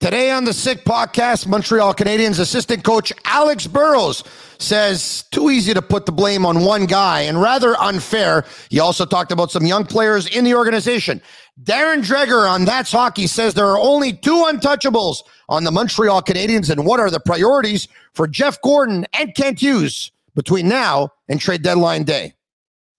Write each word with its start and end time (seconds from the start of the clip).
Today 0.00 0.30
on 0.30 0.44
the 0.44 0.52
Sick 0.52 0.84
Podcast, 0.84 1.46
Montreal 1.46 1.94
Canadiens 1.94 2.38
assistant 2.38 2.84
coach 2.84 3.10
Alex 3.24 3.66
Burrows 3.66 4.22
says 4.58 5.24
too 5.30 5.50
easy 5.50 5.72
to 5.72 5.80
put 5.80 6.04
the 6.04 6.12
blame 6.12 6.44
on 6.44 6.60
one 6.62 6.84
guy 6.84 7.22
and 7.22 7.40
rather 7.40 7.74
unfair. 7.80 8.44
He 8.68 8.80
also 8.80 9.06
talked 9.06 9.32
about 9.32 9.50
some 9.50 9.64
young 9.64 9.86
players 9.86 10.26
in 10.26 10.44
the 10.44 10.54
organization. 10.54 11.22
Darren 11.62 12.04
Dreger 12.04 12.46
on 12.46 12.66
That's 12.66 12.92
Hockey 12.92 13.26
says 13.26 13.54
there 13.54 13.68
are 13.68 13.78
only 13.78 14.12
two 14.12 14.44
untouchables 14.46 15.22
on 15.48 15.64
the 15.64 15.70
Montreal 15.70 16.22
Canadiens 16.22 16.68
and 16.68 16.84
what 16.84 17.00
are 17.00 17.10
the 17.10 17.20
priorities 17.20 17.88
for 18.12 18.26
Jeff 18.26 18.60
Gorton 18.60 19.06
and 19.14 19.34
Kent 19.34 19.60
Hughes 19.60 20.10
between 20.34 20.68
now 20.68 21.10
and 21.28 21.40
trade 21.40 21.62
deadline 21.62 22.02
day. 22.02 22.34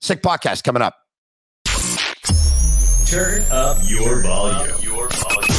Sick 0.01 0.23
Podcast 0.23 0.63
coming 0.63 0.81
up. 0.81 0.95
Turn 3.07 3.43
up 3.51 3.77
your 3.83 4.23
volume. 4.23 4.81
Your 4.81 5.07
volume. 5.09 5.54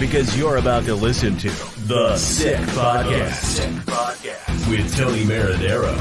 Because 0.00 0.38
you're 0.38 0.58
about 0.58 0.84
to 0.84 0.94
listen 0.94 1.36
to 1.38 1.48
The 1.88 2.16
Sick 2.16 2.56
Podcast, 2.68 3.68
with 4.70 4.96
Tony 4.96 5.24
Marinaro. 5.24 5.92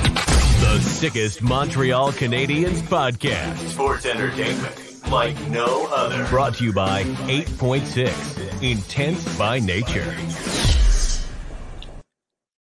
The 0.60 0.80
sickest 0.82 1.42
Montreal 1.42 2.12
Canadiens 2.12 2.82
podcast. 2.82 3.58
Sports 3.70 4.06
entertainment 4.06 5.10
like 5.10 5.40
no 5.50 5.88
other. 5.88 6.28
Brought 6.28 6.56
to 6.56 6.64
you 6.66 6.74
by 6.74 7.04
8.6, 7.04 8.62
Intense 8.62 9.38
by 9.38 9.60
Nature. 9.60 10.16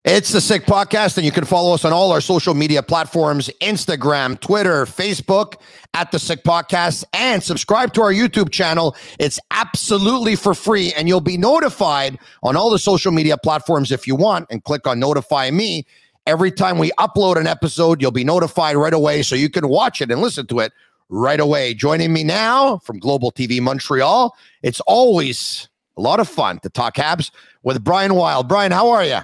It's 0.09 0.31
the 0.31 0.41
Sick 0.41 0.67
Podcast, 0.67 1.17
and 1.17 1.27
you 1.27 1.33
can 1.33 1.45
follow 1.45 1.75
us 1.75 1.85
on 1.85 1.93
all 1.93 2.13
our 2.13 2.21
social 2.21 2.55
media 2.55 2.81
platforms 2.81 3.51
Instagram, 3.61 4.39
Twitter, 4.39 4.85
Facebook 4.85 5.55
at 5.95 6.13
the 6.13 6.21
Sick 6.21 6.45
Podcast, 6.45 7.03
and 7.13 7.43
subscribe 7.43 7.93
to 7.95 8.03
our 8.03 8.13
YouTube 8.13 8.53
channel. 8.53 8.95
It's 9.19 9.41
absolutely 9.51 10.37
for 10.37 10.55
free, 10.55 10.93
and 10.93 11.09
you'll 11.09 11.21
be 11.21 11.37
notified 11.37 12.21
on 12.45 12.55
all 12.55 12.71
the 12.71 12.79
social 12.79 13.11
media 13.11 13.37
platforms 13.37 13.91
if 13.91 14.07
you 14.07 14.15
want, 14.15 14.47
and 14.49 14.63
click 14.63 14.87
on 14.87 15.01
Notify 15.01 15.51
Me. 15.51 15.85
Every 16.25 16.53
time 16.53 16.79
we 16.79 16.93
upload 17.01 17.35
an 17.35 17.49
episode, 17.49 18.01
you'll 18.01 18.13
be 18.13 18.23
notified 18.23 18.77
right 18.77 18.95
away 18.95 19.23
so 19.23 19.35
you 19.35 19.51
can 19.51 19.67
watch 19.67 20.01
it 20.01 20.13
and 20.13 20.21
listen 20.21 20.47
to 20.47 20.61
it 20.61 20.73
right 21.09 21.41
away. 21.41 21.75
Joining 21.75 22.13
me 22.13 22.23
now 22.23 22.79
from 22.79 23.01
Global 23.01 23.33
TV 23.33 23.61
Montreal, 23.61 24.37
it's 24.63 24.79
always 24.83 25.69
a 25.97 26.01
lot 26.01 26.21
of 26.21 26.29
fun 26.29 26.61
to 26.61 26.69
talk 26.69 26.95
Habs 26.95 27.33
with 27.65 27.83
Brian 27.83 28.15
Wilde. 28.15 28.47
Brian, 28.47 28.71
how 28.71 28.91
are 28.91 29.05
you? 29.05 29.19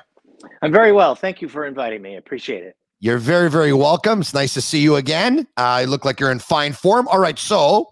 I'm 0.63 0.73
very 0.73 0.93
well. 0.93 1.15
Thank 1.15 1.43
you 1.43 1.49
for 1.49 1.67
inviting 1.67 2.03
me. 2.03 2.15
I 2.15 2.19
appreciate 2.19 2.65
it. 2.65 2.77
You're 3.01 3.19
very, 3.19 3.51
very 3.51 3.73
welcome. 3.73 4.21
It's 4.21 4.33
nice 4.33 4.55
to 4.55 4.61
see 4.61 4.79
you 4.79 4.97
again. 4.97 5.47
Uh, 5.57 5.81
you 5.83 5.91
look 5.91 6.05
like 6.05 6.21
you're 6.21 6.31
in 6.31 6.39
fine 6.39 6.73
form. 6.73 7.09
All 7.09 7.19
right, 7.19 7.39
so 7.39 7.91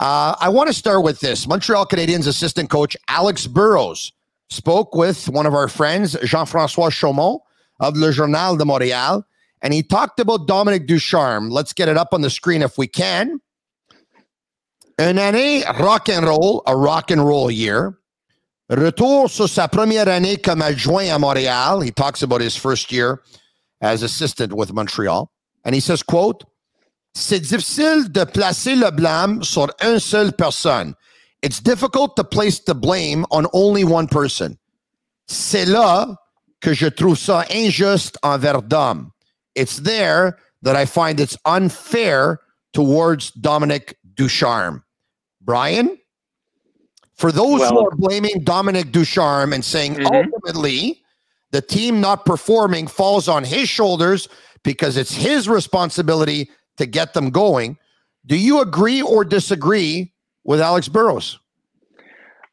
uh, 0.00 0.34
I 0.40 0.48
want 0.48 0.68
to 0.68 0.72
start 0.72 1.04
with 1.04 1.20
this. 1.20 1.46
Montreal 1.46 1.86
Canadiens 1.86 2.26
assistant 2.26 2.70
coach 2.70 2.96
Alex 3.08 3.46
Burrows 3.46 4.12
spoke 4.48 4.94
with 4.94 5.28
one 5.28 5.44
of 5.44 5.54
our 5.54 5.68
friends, 5.68 6.16
Jean-François 6.22 6.90
Chaumont 6.90 7.40
of 7.80 7.96
Le 7.96 8.12
Journal 8.12 8.56
de 8.56 8.64
Montréal, 8.64 9.24
and 9.60 9.74
he 9.74 9.82
talked 9.82 10.20
about 10.20 10.46
Dominic 10.46 10.86
Ducharme. 10.86 11.50
Let's 11.50 11.72
get 11.72 11.88
it 11.88 11.96
up 11.96 12.14
on 12.14 12.22
the 12.22 12.30
screen 12.30 12.62
if 12.62 12.78
we 12.78 12.86
can. 12.86 13.40
Une 14.98 15.18
année 15.18 15.64
rock 15.80 16.08
and 16.08 16.24
roll, 16.24 16.62
a 16.66 16.74
rock 16.74 17.10
and 17.10 17.26
roll 17.26 17.50
year. 17.50 17.98
Retour 18.68 19.30
sur 19.30 19.48
sa 19.48 19.68
première 19.68 20.08
année 20.08 20.38
comme 20.38 20.60
adjoint 20.60 21.08
à 21.08 21.18
Montréal. 21.18 21.84
He 21.84 21.92
talks 21.92 22.22
about 22.22 22.40
his 22.40 22.56
first 22.56 22.90
year 22.90 23.22
as 23.80 24.02
assistant 24.02 24.52
with 24.52 24.72
Montreal. 24.72 25.30
And 25.64 25.72
he 25.72 25.80
says, 25.80 26.02
quote, 26.02 26.44
C'est 27.14 27.40
difficile 27.40 28.10
de 28.10 28.24
placer 28.24 28.74
le 28.74 28.90
blâme 28.90 29.42
sur 29.42 29.68
une 29.80 30.00
seule 30.00 30.32
personne. 30.32 30.94
It's 31.42 31.60
difficult 31.60 32.16
to 32.16 32.24
place 32.24 32.58
the 32.58 32.74
blame 32.74 33.24
on 33.30 33.46
only 33.52 33.84
one 33.84 34.08
person. 34.08 34.58
C'est 35.28 35.64
là 35.64 36.16
que 36.60 36.74
je 36.74 36.88
trouve 36.88 37.16
ça 37.16 37.44
injuste 37.50 38.18
envers 38.22 38.62
Dom. 38.62 39.12
It's 39.54 39.80
there 39.80 40.36
that 40.62 40.76
I 40.76 40.86
find 40.86 41.20
it's 41.20 41.36
unfair 41.44 42.40
towards 42.72 43.30
Dominic 43.30 43.96
Ducharme. 44.16 44.82
Brian? 45.40 45.96
For 47.16 47.32
those 47.32 47.66
who 47.68 47.86
are 47.86 47.96
blaming 47.96 48.44
Dominic 48.44 48.92
Ducharme 48.92 49.52
and 49.52 49.64
saying 49.64 49.94
Mhm. 49.94 50.06
ultimately 50.06 51.02
the 51.50 51.62
team 51.62 52.00
not 52.00 52.26
performing 52.26 52.86
falls 52.86 53.28
on 53.28 53.44
his 53.44 53.68
shoulders 53.68 54.28
because 54.62 54.96
it's 54.96 55.14
his 55.14 55.48
responsibility 55.48 56.50
to 56.76 56.84
get 56.86 57.14
them 57.14 57.30
going, 57.30 57.78
do 58.26 58.36
you 58.36 58.60
agree 58.60 59.00
or 59.00 59.24
disagree 59.24 60.12
with 60.44 60.60
Alex 60.60 60.88
Burrows? 60.88 61.38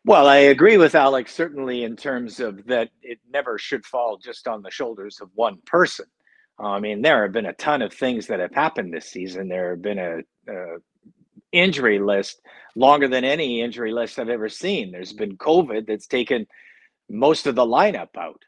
Well, 0.06 0.28
I 0.28 0.38
agree 0.38 0.78
with 0.78 0.96
Alex 0.96 1.34
certainly 1.34 1.84
in 1.84 1.96
terms 1.96 2.40
of 2.40 2.66
that 2.66 2.90
it 3.02 3.20
never 3.32 3.58
should 3.58 3.86
fall 3.86 4.18
just 4.18 4.48
on 4.48 4.62
the 4.62 4.72
shoulders 4.72 5.20
of 5.22 5.30
one 5.34 5.58
person. 5.66 6.06
I 6.60 6.80
mean, 6.80 7.02
there 7.02 7.24
have 7.24 7.32
been 7.32 7.48
a 7.48 7.54
ton 7.54 7.82
of 7.82 7.94
things 7.94 8.28
that 8.28 8.40
have 8.40 8.54
happened 8.54 8.94
this 8.94 9.10
season. 9.10 9.50
There 9.50 9.72
have 9.72 9.82
been 9.82 10.00
a, 10.00 10.20
a 10.48 10.78
injury 11.52 12.00
list 12.00 12.42
longer 12.76 13.08
than 13.08 13.24
any 13.24 13.62
injury 13.62 13.92
list 13.92 14.20
I've 14.20 14.30
ever 14.30 14.50
seen. 14.50 14.92
There's 14.92 15.10
mm-hmm. 15.10 15.18
been 15.18 15.38
COVID 15.38 15.88
that's 15.88 16.08
taken 16.08 16.48
most 17.10 17.48
of 17.48 17.56
the 17.56 17.66
lineup 17.66 18.18
out. 18.18 18.42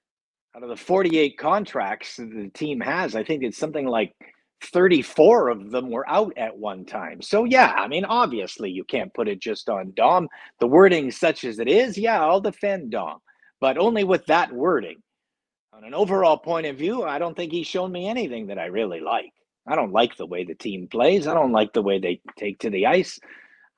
Out 0.56 0.64
of 0.64 0.70
the 0.70 0.78
48 0.78 1.38
contracts 1.38 2.16
that 2.16 2.30
the 2.30 2.50
team 2.54 2.80
has, 2.80 3.16
I 3.16 3.24
think 3.24 3.44
it's 3.44 3.58
something 3.58 3.86
like 3.86 4.16
34 4.64 5.50
of 5.50 5.70
them 5.72 5.90
were 5.90 6.10
out 6.10 6.34
at 6.38 6.58
one 6.58 6.86
time. 6.86 7.22
So 7.22 7.44
yeah, 7.44 7.74
I 7.76 7.88
mean, 7.88 8.06
obviously 8.06 8.72
you 8.72 8.86
can't 8.86 9.14
put 9.14 9.28
it 9.28 9.42
just 9.42 9.70
on 9.70 9.92
Dom. 9.96 10.30
The 10.60 10.68
wording 10.68 11.12
such 11.12 11.44
as 11.44 11.60
it 11.60 11.68
is, 11.68 11.98
yeah, 11.98 12.24
I'll 12.24 12.40
defend 12.40 12.92
Dom, 12.92 13.20
but 13.60 13.78
only 13.78 14.06
with 14.06 14.26
that 14.28 14.52
wording. 14.52 14.98
On 15.74 15.84
an 15.84 15.94
overall 15.94 16.38
point 16.38 16.68
of 16.68 16.78
view, 16.78 17.04
I 17.04 17.20
don't 17.20 17.36
think 17.36 17.52
he's 17.52 17.68
shown 17.68 17.92
me 17.92 18.08
anything 18.08 18.48
that 18.48 18.58
I 18.58 18.68
really 18.68 19.02
like. 19.02 19.34
I 19.68 19.76
don't 19.76 19.92
like 19.92 20.16
the 20.16 20.26
way 20.26 20.46
the 20.46 20.56
team 20.56 20.88
plays. 20.88 21.28
I 21.28 21.34
don't 21.34 21.52
like 21.52 21.74
the 21.74 21.82
way 21.82 22.00
they 22.00 22.22
take 22.38 22.60
to 22.60 22.70
the 22.70 22.86
ice. 22.86 23.20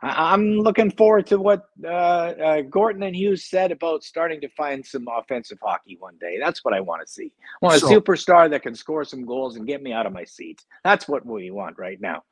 I- 0.01 0.33
I'm 0.33 0.59
looking 0.59 0.91
forward 0.91 1.25
to 1.27 1.39
what 1.39 1.65
uh, 1.83 1.87
uh, 1.87 2.61
Gorton 2.61 3.01
and 3.03 3.15
Hughes 3.15 3.45
said 3.45 3.71
about 3.71 4.03
starting 4.03 4.39
to 4.41 4.49
find 4.49 4.85
some 4.85 5.07
offensive 5.07 5.57
hockey 5.61 5.97
one 5.99 6.17
day. 6.19 6.37
That's 6.39 6.63
what 6.63 6.73
I 6.73 6.81
want 6.81 7.01
to 7.05 7.11
see. 7.11 7.31
I 7.61 7.65
want 7.65 7.77
a 7.77 7.79
So- 7.79 7.89
superstar 7.99 8.49
that 8.51 8.61
can 8.63 8.75
score 8.75 9.03
some 9.03 9.25
goals 9.25 9.55
and 9.55 9.65
get 9.65 9.81
me 9.81 9.93
out 9.93 10.05
of 10.05 10.13
my 10.13 10.23
seat. 10.23 10.63
That's 10.83 11.07
what 11.07 11.25
we 11.25 11.49
want 11.51 11.77
right 11.79 11.99
now. 11.99 12.23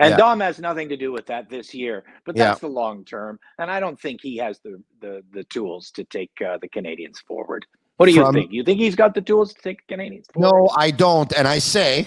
And 0.00 0.10
Yeah. 0.12 0.16
Dom 0.16 0.38
has 0.40 0.60
nothing 0.60 0.88
to 0.90 0.96
do 0.96 1.10
with 1.10 1.26
that 1.26 1.50
this 1.50 1.74
year, 1.74 2.04
but 2.24 2.36
Yeah. 2.36 2.44
that's 2.48 2.60
the 2.60 2.68
long 2.68 3.04
term. 3.04 3.40
And 3.58 3.68
I 3.68 3.80
don't 3.80 4.00
think 4.00 4.20
he 4.20 4.36
has 4.36 4.60
the 4.60 4.80
the, 5.00 5.24
the 5.32 5.42
tools 5.44 5.90
to 5.92 6.04
take 6.04 6.30
uh, 6.40 6.58
the 6.58 6.68
Canadians 6.68 7.18
forward. 7.20 7.66
What 7.96 8.06
do 8.06 8.12
you 8.12 8.22
From- 8.24 8.34
think? 8.34 8.52
You 8.52 8.62
think 8.62 8.78
he's 8.78 8.94
got 8.94 9.12
the 9.14 9.20
tools 9.22 9.52
to 9.54 9.60
take 9.60 9.84
the 9.88 9.94
Canadians 9.94 10.26
forward? 10.32 10.50
No, 10.50 10.70
I 10.76 10.92
don't. 10.92 11.32
And 11.32 11.48
I 11.48 11.58
say, 11.58 12.06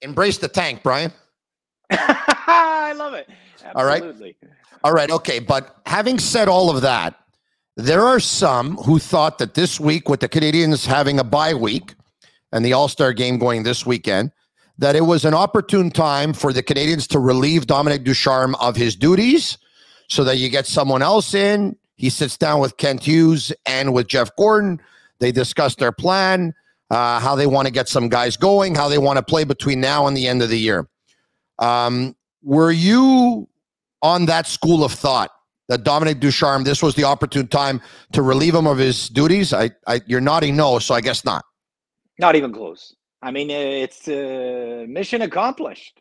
embrace 0.00 0.38
the 0.38 0.46
tank, 0.46 0.84
Brian. 0.84 1.12
I 2.94 2.96
love 2.96 3.14
it. 3.14 3.28
All 3.74 3.84
right. 3.84 4.02
All 4.84 4.92
right. 4.92 5.10
okay. 5.10 5.40
But 5.40 5.76
having 5.86 6.18
said 6.18 6.48
all 6.48 6.70
of 6.70 6.82
that, 6.82 7.18
there 7.76 8.02
are 8.02 8.20
some 8.20 8.76
who 8.76 9.00
thought 9.00 9.38
that 9.38 9.54
this 9.54 9.80
week, 9.80 10.08
with 10.08 10.20
the 10.20 10.28
Canadians 10.28 10.86
having 10.86 11.18
a 11.18 11.24
bye 11.24 11.54
week 11.54 11.94
and 12.52 12.64
the 12.64 12.72
All 12.72 12.86
Star 12.86 13.12
game 13.12 13.38
going 13.38 13.64
this 13.64 13.84
weekend, 13.84 14.30
that 14.78 14.94
it 14.94 15.00
was 15.00 15.24
an 15.24 15.34
opportune 15.34 15.90
time 15.90 16.32
for 16.32 16.52
the 16.52 16.62
Canadians 16.62 17.08
to 17.08 17.18
relieve 17.18 17.66
Dominic 17.66 18.04
Ducharme 18.04 18.54
of 18.56 18.76
his 18.76 18.94
duties 18.94 19.58
so 20.08 20.22
that 20.22 20.36
you 20.36 20.48
get 20.48 20.66
someone 20.66 21.02
else 21.02 21.34
in. 21.34 21.76
He 21.96 22.10
sits 22.10 22.36
down 22.36 22.60
with 22.60 22.76
Kent 22.76 23.02
Hughes 23.02 23.52
and 23.66 23.92
with 23.92 24.06
Jeff 24.06 24.30
Gorton. 24.36 24.80
They 25.18 25.32
discuss 25.32 25.74
their 25.74 25.92
plan, 25.92 26.54
uh, 26.90 27.18
how 27.18 27.34
they 27.34 27.46
want 27.46 27.66
to 27.66 27.72
get 27.72 27.88
some 27.88 28.08
guys 28.08 28.36
going, 28.36 28.76
how 28.76 28.88
they 28.88 28.98
want 28.98 29.16
to 29.16 29.24
play 29.24 29.42
between 29.42 29.80
now 29.80 30.06
and 30.06 30.16
the 30.16 30.28
end 30.28 30.42
of 30.42 30.48
the 30.48 30.58
year. 30.58 30.88
Um, 31.58 32.14
were 32.44 32.70
you 32.70 33.48
on 34.02 34.26
that 34.26 34.46
school 34.46 34.84
of 34.84 34.92
thought 34.92 35.30
that 35.68 35.82
Dominic 35.82 36.20
Ducharme, 36.20 36.64
this 36.64 36.82
was 36.82 36.94
the 36.94 37.04
opportune 37.04 37.48
time 37.48 37.80
to 38.12 38.22
relieve 38.22 38.54
him 38.54 38.66
of 38.66 38.78
his 38.78 39.08
duties? 39.08 39.52
I, 39.52 39.70
I 39.86 40.02
you're 40.06 40.20
nodding 40.20 40.54
no, 40.54 40.78
so 40.78 40.94
I 40.94 41.00
guess 41.00 41.24
not. 41.24 41.44
Not 42.18 42.36
even 42.36 42.52
close. 42.52 42.94
I 43.22 43.30
mean, 43.30 43.50
it's 43.50 44.06
uh, 44.06 44.84
mission 44.86 45.22
accomplished. 45.22 46.00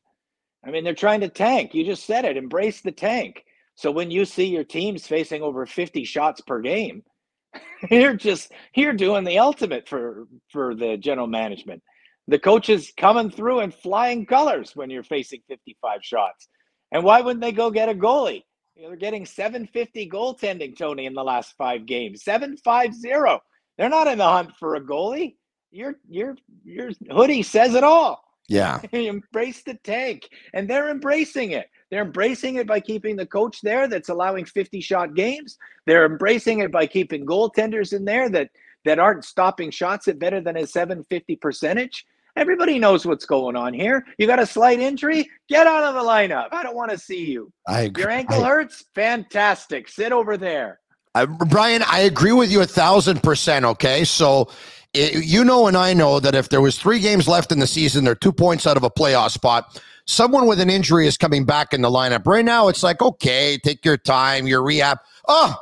I 0.65 0.71
mean, 0.71 0.83
they're 0.83 0.93
trying 0.93 1.21
to 1.21 1.29
tank. 1.29 1.73
You 1.73 1.85
just 1.85 2.05
said 2.05 2.25
it. 2.25 2.37
Embrace 2.37 2.81
the 2.81 2.91
tank. 2.91 3.45
So 3.75 3.91
when 3.91 4.11
you 4.11 4.25
see 4.25 4.45
your 4.45 4.63
teams 4.63 5.07
facing 5.07 5.41
over 5.41 5.65
50 5.65 6.03
shots 6.03 6.41
per 6.41 6.61
game, 6.61 7.03
you're 7.89 8.15
just 8.15 8.51
you're 8.75 8.93
doing 8.93 9.23
the 9.23 9.39
ultimate 9.39 9.87
for 9.87 10.27
for 10.49 10.75
the 10.75 10.97
general 10.97 11.27
management. 11.27 11.81
The 12.27 12.39
coaches 12.39 12.93
coming 12.95 13.29
through 13.29 13.61
in 13.61 13.71
flying 13.71 14.25
colors 14.25 14.75
when 14.75 14.89
you're 14.89 15.03
facing 15.03 15.41
55 15.47 15.99
shots. 16.03 16.47
And 16.91 17.03
why 17.03 17.21
wouldn't 17.21 17.41
they 17.41 17.51
go 17.51 17.69
get 17.69 17.89
a 17.89 17.93
goalie? 17.93 18.43
You 18.75 18.83
know, 18.83 18.89
they're 18.89 18.97
getting 18.97 19.25
750 19.25 20.09
goaltending, 20.09 20.77
Tony, 20.77 21.05
in 21.05 21.13
the 21.13 21.23
last 21.23 21.55
five 21.57 21.85
games. 21.85 22.23
750. 22.23 23.43
They're 23.77 23.89
not 23.89 24.07
in 24.07 24.17
the 24.17 24.27
hunt 24.27 24.51
for 24.59 24.75
a 24.75 24.81
goalie. 24.81 25.35
Your 25.71 25.95
your 26.07 26.37
your 26.63 26.91
hoodie 27.11 27.43
says 27.43 27.73
it 27.73 27.83
all. 27.83 28.23
Yeah. 28.47 28.79
Embrace 28.91 29.63
the 29.63 29.75
tank. 29.83 30.29
And 30.53 30.69
they're 30.69 30.89
embracing 30.89 31.51
it. 31.51 31.67
They're 31.89 32.03
embracing 32.03 32.55
it 32.55 32.67
by 32.67 32.79
keeping 32.79 33.15
the 33.15 33.25
coach 33.25 33.61
there 33.61 33.87
that's 33.87 34.09
allowing 34.09 34.45
50 34.45 34.81
shot 34.81 35.15
games. 35.15 35.57
They're 35.85 36.05
embracing 36.05 36.59
it 36.59 36.71
by 36.71 36.87
keeping 36.87 37.25
goaltenders 37.25 37.93
in 37.93 38.05
there 38.05 38.29
that 38.29 38.49
that 38.85 38.99
aren't 38.99 39.25
stopping 39.25 39.71
shots 39.71 40.07
at 40.07 40.19
better 40.19 40.41
than 40.41 40.57
a 40.57 40.67
750 40.67 41.35
percentage. 41.37 42.05
Everybody 42.35 42.79
knows 42.79 43.05
what's 43.05 43.25
going 43.25 43.55
on 43.55 43.73
here. 43.73 44.05
You 44.17 44.25
got 44.25 44.39
a 44.39 44.45
slight 44.45 44.79
injury? 44.79 45.29
Get 45.49 45.67
out 45.67 45.83
of 45.83 45.93
the 45.93 46.01
lineup. 46.01 46.47
I 46.51 46.63
don't 46.63 46.75
want 46.75 46.91
to 46.91 46.97
see 46.97 47.25
you. 47.25 47.51
I 47.67 47.81
agree. 47.81 48.03
Your 48.03 48.11
ankle 48.11 48.43
I, 48.43 48.47
hurts? 48.47 48.85
Fantastic. 48.95 49.87
Sit 49.87 50.11
over 50.11 50.35
there. 50.35 50.79
I, 51.15 51.25
Brian, 51.25 51.83
I 51.87 51.99
agree 51.99 52.31
with 52.31 52.51
you 52.51 52.61
a 52.61 52.65
thousand 52.65 53.21
percent. 53.21 53.65
Okay. 53.65 54.03
So 54.03 54.49
it, 54.93 55.23
you 55.25 55.43
know, 55.43 55.67
and 55.67 55.77
I 55.77 55.93
know 55.93 56.19
that 56.19 56.33
if 56.33 56.49
there 56.49 56.61
was 56.61 56.77
three 56.77 56.99
games 56.99 57.27
left 57.27 57.51
in 57.51 57.59
the 57.59 57.67
season, 57.67 58.03
they're 58.03 58.15
two 58.15 58.33
points 58.33 58.65
out 58.65 58.77
of 58.77 58.83
a 58.83 58.89
playoff 58.89 59.31
spot. 59.31 59.81
Someone 60.05 60.47
with 60.47 60.59
an 60.59 60.69
injury 60.69 61.07
is 61.07 61.17
coming 61.17 61.45
back 61.45 61.73
in 61.73 61.81
the 61.81 61.89
lineup. 61.89 62.25
Right 62.25 62.43
now, 62.43 62.67
it's 62.67 62.83
like, 62.83 63.01
okay, 63.01 63.57
take 63.63 63.85
your 63.85 63.95
time, 63.95 64.47
your 64.47 64.61
rehab. 64.63 64.97
Oh, 65.27 65.55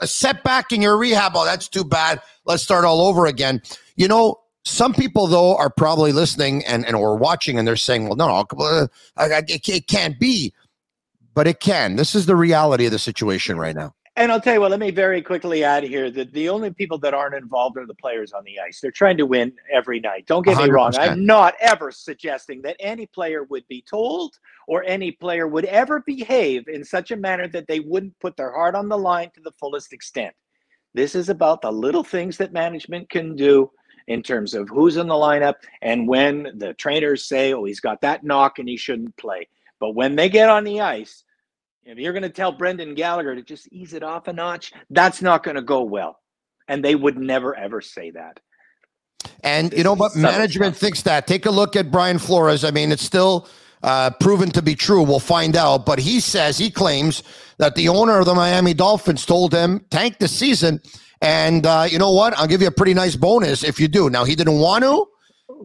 a 0.00 0.06
setback 0.06 0.72
in 0.72 0.82
your 0.82 0.96
rehab. 0.96 1.32
Oh, 1.34 1.44
that's 1.44 1.68
too 1.68 1.84
bad. 1.84 2.20
Let's 2.44 2.62
start 2.62 2.84
all 2.84 3.00
over 3.00 3.26
again. 3.26 3.62
You 3.96 4.08
know, 4.08 4.36
some 4.68 4.94
people, 4.94 5.26
though, 5.26 5.56
are 5.56 5.70
probably 5.70 6.12
listening 6.12 6.64
and, 6.64 6.86
and 6.86 6.94
or 6.94 7.16
watching, 7.16 7.58
and 7.58 7.66
they're 7.66 7.76
saying, 7.76 8.06
"Well, 8.06 8.16
no, 8.16 8.28
no, 8.28 8.88
it, 9.18 9.68
it 9.68 9.86
can't 9.88 10.18
be," 10.18 10.52
but 11.34 11.46
it 11.46 11.60
can. 11.60 11.96
This 11.96 12.14
is 12.14 12.26
the 12.26 12.36
reality 12.36 12.86
of 12.86 12.92
the 12.92 12.98
situation 12.98 13.58
right 13.58 13.74
now. 13.74 13.94
And 14.18 14.32
I'll 14.32 14.40
tell 14.40 14.54
you 14.54 14.60
what, 14.60 14.72
let 14.72 14.80
me 14.80 14.90
very 14.90 15.22
quickly 15.22 15.62
add 15.62 15.84
here 15.84 16.10
that 16.10 16.32
the 16.32 16.48
only 16.48 16.72
people 16.72 16.98
that 16.98 17.14
aren't 17.14 17.36
involved 17.36 17.76
are 17.78 17.86
the 17.86 17.94
players 17.94 18.32
on 18.32 18.42
the 18.42 18.58
ice. 18.58 18.80
They're 18.80 18.90
trying 18.90 19.16
to 19.18 19.26
win 19.26 19.52
every 19.72 20.00
night. 20.00 20.26
Don't 20.26 20.44
get 20.44 20.56
100%. 20.56 20.64
me 20.64 20.70
wrong. 20.70 20.92
I'm 20.98 21.24
not 21.24 21.54
ever 21.60 21.92
suggesting 21.92 22.60
that 22.62 22.74
any 22.80 23.06
player 23.06 23.44
would 23.44 23.62
be 23.68 23.84
told 23.88 24.34
or 24.66 24.82
any 24.88 25.12
player 25.12 25.46
would 25.46 25.66
ever 25.66 26.02
behave 26.04 26.66
in 26.66 26.84
such 26.84 27.12
a 27.12 27.16
manner 27.16 27.46
that 27.46 27.68
they 27.68 27.78
wouldn't 27.78 28.18
put 28.18 28.36
their 28.36 28.50
heart 28.50 28.74
on 28.74 28.88
the 28.88 28.98
line 28.98 29.30
to 29.36 29.40
the 29.40 29.52
fullest 29.52 29.92
extent. 29.92 30.34
This 30.94 31.14
is 31.14 31.28
about 31.28 31.62
the 31.62 31.70
little 31.70 32.02
things 32.02 32.36
that 32.38 32.52
management 32.52 33.08
can 33.10 33.36
do 33.36 33.70
in 34.08 34.22
terms 34.22 34.54
of 34.54 34.68
who's 34.68 34.96
in 34.96 35.06
the 35.06 35.14
lineup 35.14 35.54
and 35.82 36.08
when 36.08 36.50
the 36.56 36.72
trainers 36.74 37.26
say, 37.26 37.52
oh, 37.52 37.64
he's 37.64 37.78
got 37.78 38.00
that 38.00 38.24
knock 38.24 38.58
and 38.58 38.68
he 38.68 38.76
shouldn't 38.76 39.16
play. 39.16 39.46
But 39.78 39.94
when 39.94 40.16
they 40.16 40.28
get 40.30 40.48
on 40.48 40.64
the 40.64 40.80
ice, 40.80 41.24
if 41.84 41.98
you're 41.98 42.14
going 42.14 42.22
to 42.22 42.30
tell 42.30 42.50
Brendan 42.50 42.94
Gallagher 42.94 43.34
to 43.34 43.42
just 43.42 43.68
ease 43.70 43.92
it 43.92 44.02
off 44.02 44.26
a 44.26 44.32
notch, 44.32 44.72
that's 44.90 45.22
not 45.22 45.44
going 45.44 45.54
to 45.56 45.62
go 45.62 45.82
well. 45.82 46.18
And 46.68 46.82
they 46.82 46.94
would 46.94 47.18
never, 47.18 47.54
ever 47.54 47.80
say 47.80 48.10
that. 48.10 48.40
And 49.44 49.72
you 49.74 49.84
know 49.84 49.94
what? 49.94 50.16
Management 50.16 50.74
stuff. 50.74 50.80
thinks 50.80 51.02
that. 51.02 51.26
Take 51.26 51.46
a 51.46 51.50
look 51.50 51.76
at 51.76 51.90
Brian 51.90 52.18
Flores. 52.18 52.64
I 52.64 52.70
mean, 52.70 52.90
it's 52.90 53.04
still 53.04 53.46
uh, 53.82 54.10
proven 54.20 54.50
to 54.52 54.62
be 54.62 54.74
true. 54.74 55.02
We'll 55.02 55.20
find 55.20 55.54
out. 55.54 55.84
But 55.84 55.98
he 55.98 56.20
says, 56.20 56.56
he 56.56 56.70
claims 56.70 57.22
that 57.58 57.74
the 57.74 57.88
owner 57.88 58.18
of 58.18 58.26
the 58.26 58.34
Miami 58.34 58.74
Dolphins 58.74 59.26
told 59.26 59.52
him, 59.52 59.84
tank 59.90 60.18
the 60.18 60.28
season 60.28 60.80
and 61.22 61.66
uh, 61.66 61.86
you 61.88 61.98
know 61.98 62.12
what? 62.12 62.36
I'll 62.38 62.46
give 62.46 62.62
you 62.62 62.68
a 62.68 62.72
pretty 62.72 62.94
nice 62.94 63.16
bonus 63.16 63.64
if 63.64 63.80
you 63.80 63.88
do. 63.88 64.10
Now, 64.10 64.24
he 64.24 64.34
didn't 64.34 64.58
want 64.58 64.84
to. 64.84 65.06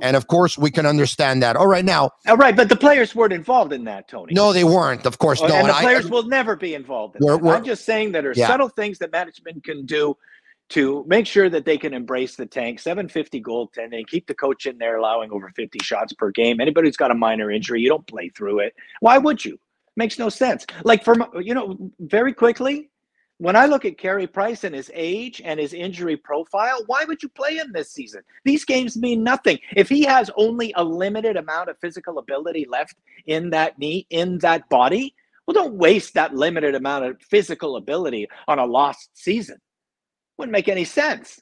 And 0.01 0.15
of 0.15 0.27
course, 0.27 0.57
we 0.57 0.71
can 0.71 0.85
understand 0.85 1.43
that. 1.43 1.55
All 1.55 1.67
right, 1.67 1.85
now. 1.85 2.09
All 2.27 2.37
right, 2.37 2.55
but 2.55 2.67
the 2.67 2.75
players 2.75 3.13
weren't 3.13 3.33
involved 3.33 3.73
in 3.73 3.83
that, 3.83 4.07
Tony. 4.07 4.33
No, 4.33 4.51
they 4.51 4.63
weren't. 4.63 5.05
Of 5.05 5.19
course, 5.19 5.41
no. 5.41 5.47
And, 5.53 5.69
the 5.69 5.73
players 5.73 6.05
I, 6.07 6.09
will 6.09 6.23
never 6.23 6.55
be 6.55 6.73
involved 6.73 7.15
in 7.15 7.21
we're, 7.23 7.33
that. 7.33 7.43
We're, 7.43 7.55
I'm 7.55 7.63
just 7.63 7.85
saying 7.85 8.13
that 8.13 8.21
there 8.21 8.31
are 8.31 8.35
yeah. 8.35 8.47
subtle 8.47 8.69
things 8.69 8.97
that 8.99 9.11
management 9.11 9.63
can 9.63 9.85
do 9.85 10.17
to 10.69 11.05
make 11.07 11.27
sure 11.27 11.49
that 11.49 11.65
they 11.65 11.77
can 11.77 11.93
embrace 11.93 12.35
the 12.35 12.45
tank. 12.45 12.79
750 12.79 13.41
goaltending, 13.41 14.07
keep 14.07 14.25
the 14.25 14.33
coach 14.33 14.65
in 14.65 14.77
there, 14.77 14.97
allowing 14.97 15.31
over 15.31 15.51
50 15.55 15.79
shots 15.83 16.13
per 16.13 16.31
game. 16.31 16.59
Anybody 16.59 16.87
who's 16.87 16.97
got 16.97 17.11
a 17.11 17.15
minor 17.15 17.51
injury, 17.51 17.81
you 17.81 17.89
don't 17.89 18.07
play 18.07 18.29
through 18.29 18.59
it. 18.59 18.73
Why 19.01 19.17
would 19.17 19.45
you? 19.45 19.59
Makes 19.95 20.17
no 20.17 20.29
sense. 20.29 20.65
Like 20.83 21.03
for 21.03 21.15
you 21.39 21.53
know, 21.53 21.77
very 21.99 22.33
quickly, 22.33 22.89
when 23.37 23.55
I 23.55 23.65
look 23.65 23.83
at 23.85 23.97
Carey 23.97 24.27
Price 24.27 24.63
and 24.63 24.75
his 24.75 24.91
age 24.93 25.41
and 25.43 25.59
his 25.59 25.73
injury 25.73 26.15
profile, 26.17 26.83
why 26.85 27.03
would 27.05 27.23
you 27.23 27.29
play 27.29 27.55
him 27.55 27.71
this 27.73 27.91
season? 27.91 28.21
These 28.45 28.65
games 28.65 28.95
mean 28.95 29.23
nothing. 29.23 29.59
If 29.75 29.89
he 29.89 30.03
has 30.03 30.29
only 30.37 30.73
a 30.75 30.83
limited 30.83 31.35
amount 31.35 31.69
of 31.69 31.77
physical 31.79 32.19
ability 32.19 32.65
left 32.69 32.95
in 33.25 33.49
that 33.49 33.77
knee, 33.79 34.07
in 34.09 34.37
that 34.39 34.69
body, 34.69 35.15
well, 35.45 35.53
don't 35.53 35.75
waste 35.75 36.13
that 36.13 36.33
limited 36.33 36.75
amount 36.75 37.05
of 37.05 37.21
physical 37.21 37.75
ability 37.75 38.27
on 38.47 38.59
a 38.59 38.65
lost 38.65 39.09
season. 39.13 39.57
Wouldn't 40.37 40.53
make 40.53 40.69
any 40.69 40.85
sense 40.85 41.41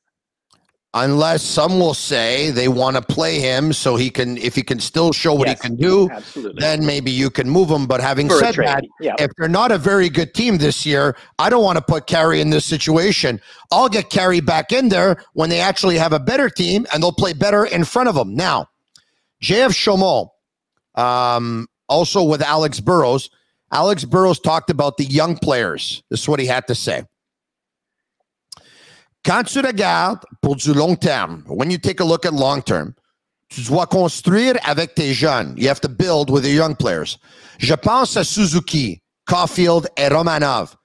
unless 0.93 1.41
some 1.41 1.79
will 1.79 1.93
say 1.93 2.51
they 2.51 2.67
want 2.67 2.97
to 2.97 3.01
play 3.01 3.39
him 3.39 3.71
so 3.71 3.95
he 3.95 4.09
can 4.09 4.37
if 4.37 4.55
he 4.55 4.61
can 4.61 4.79
still 4.79 5.13
show 5.13 5.33
what 5.33 5.47
yes, 5.47 5.61
he 5.61 5.69
can 5.69 5.77
do 5.77 6.09
absolutely. 6.09 6.59
then 6.59 6.85
maybe 6.85 7.09
you 7.09 7.29
can 7.29 7.49
move 7.49 7.69
him. 7.69 7.85
But 7.85 8.01
having 8.01 8.27
For 8.27 8.39
said 8.39 8.55
that 8.55 8.83
yeah. 8.99 9.15
if 9.17 9.31
they're 9.37 9.47
not 9.47 9.71
a 9.71 9.77
very 9.77 10.09
good 10.09 10.33
team 10.33 10.57
this 10.57 10.85
year 10.85 11.15
i 11.39 11.49
don't 11.49 11.63
want 11.63 11.77
to 11.77 11.83
put 11.83 12.07
Carey 12.07 12.41
in 12.41 12.49
this 12.49 12.65
situation. 12.65 13.39
I'll 13.71 13.87
get 13.87 14.09
Carey 14.09 14.41
back 14.41 14.73
in 14.73 14.89
there 14.89 15.23
when 15.33 15.49
they 15.49 15.61
actually 15.61 15.97
have 15.97 16.11
a 16.11 16.19
better 16.19 16.49
team 16.49 16.85
and 16.93 17.01
they'll 17.01 17.13
play 17.13 17.33
better 17.33 17.65
in 17.65 17.85
front 17.85 18.09
of 18.09 18.15
them 18.15 18.35
now 18.35 18.67
jf 19.41 19.69
chaumont 19.69 20.29
um, 20.95 21.67
also 21.87 22.21
with 22.23 22.41
alex 22.41 22.81
burrows 22.81 23.29
alex 23.71 24.03
burrows 24.03 24.39
talked 24.39 24.69
about 24.69 24.97
the 24.97 25.05
young 25.05 25.37
players. 25.37 26.03
This 26.09 26.21
is 26.21 26.27
what 26.27 26.41
he 26.41 26.45
had 26.45 26.67
to 26.67 26.75
say 26.75 27.05
Quand 29.23 29.43
tu 29.43 29.59
regardes 29.59 30.25
pour 30.41 30.55
du 30.55 30.73
long 30.73 30.95
terme, 30.95 31.43
when 31.47 31.69
you 31.69 31.77
take 31.77 31.99
a 31.99 32.03
look 32.03 32.25
at 32.25 32.33
long 32.33 32.61
term, 32.61 32.95
tu 33.49 33.61
dois 33.61 33.85
construire 33.85 34.55
avec 34.63 34.95
tes 34.95 35.13
jeunes. 35.13 35.53
You 35.57 35.67
have 35.67 35.81
to 35.81 35.89
build 35.89 36.29
with 36.29 36.43
the 36.43 36.51
young 36.51 36.75
players. 36.75 37.19
Je 37.59 37.75
pense 37.75 38.17
à 38.17 38.23
Suzuki, 38.23 39.01
Caufield 39.27 39.87
et 39.97 40.09
Romanov. 40.11 40.75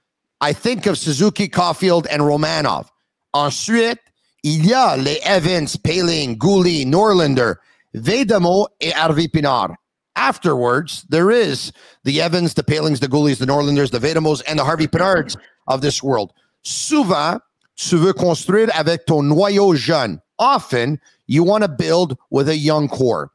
I 0.41 0.53
think 0.53 0.87
of 0.87 0.99
Suzuki, 0.99 1.49
Caufield 1.49 2.07
and 2.11 2.23
Romanov. 2.23 2.87
Ensuite, 3.33 3.99
il 4.43 4.67
y 4.67 4.73
a 4.75 4.97
les 4.97 5.19
Evans, 5.25 5.77
Poehling, 5.77 6.37
Guhle, 6.37 6.85
Norlinder, 6.85 7.57
Vejdemo 7.95 8.67
et 8.81 8.93
Harvey 8.93 9.29
Pinard. 9.29 9.75
Afterwards, 10.15 11.07
there 11.09 11.31
is 11.31 11.73
the 12.05 12.21
Evans, 12.21 12.55
the 12.55 12.63
Poehlings, 12.63 13.01
the 13.01 13.09
Guhles, 13.09 13.39
the 13.39 13.47
Norlinders, 13.47 13.91
the 13.91 13.99
Vejdemos, 13.99 14.43
and 14.47 14.59
the 14.59 14.65
Harvey 14.65 14.87
Pinards 14.87 15.37
of 15.69 15.81
this 15.81 16.03
world. 16.03 16.33
Souvent, 16.63 17.41
tu 17.77 17.97
veux 17.97 18.13
construire 18.13 18.69
avec 18.75 19.07
ton 19.07 19.23
noyau 19.23 19.75
jeune. 19.75 20.21
Often, 20.39 20.99
you 21.27 21.45
want 21.45 21.63
to 21.63 21.69
build 21.69 22.17
with 22.31 22.49
a 22.49 22.57
young 22.57 22.89
core. 22.89 23.31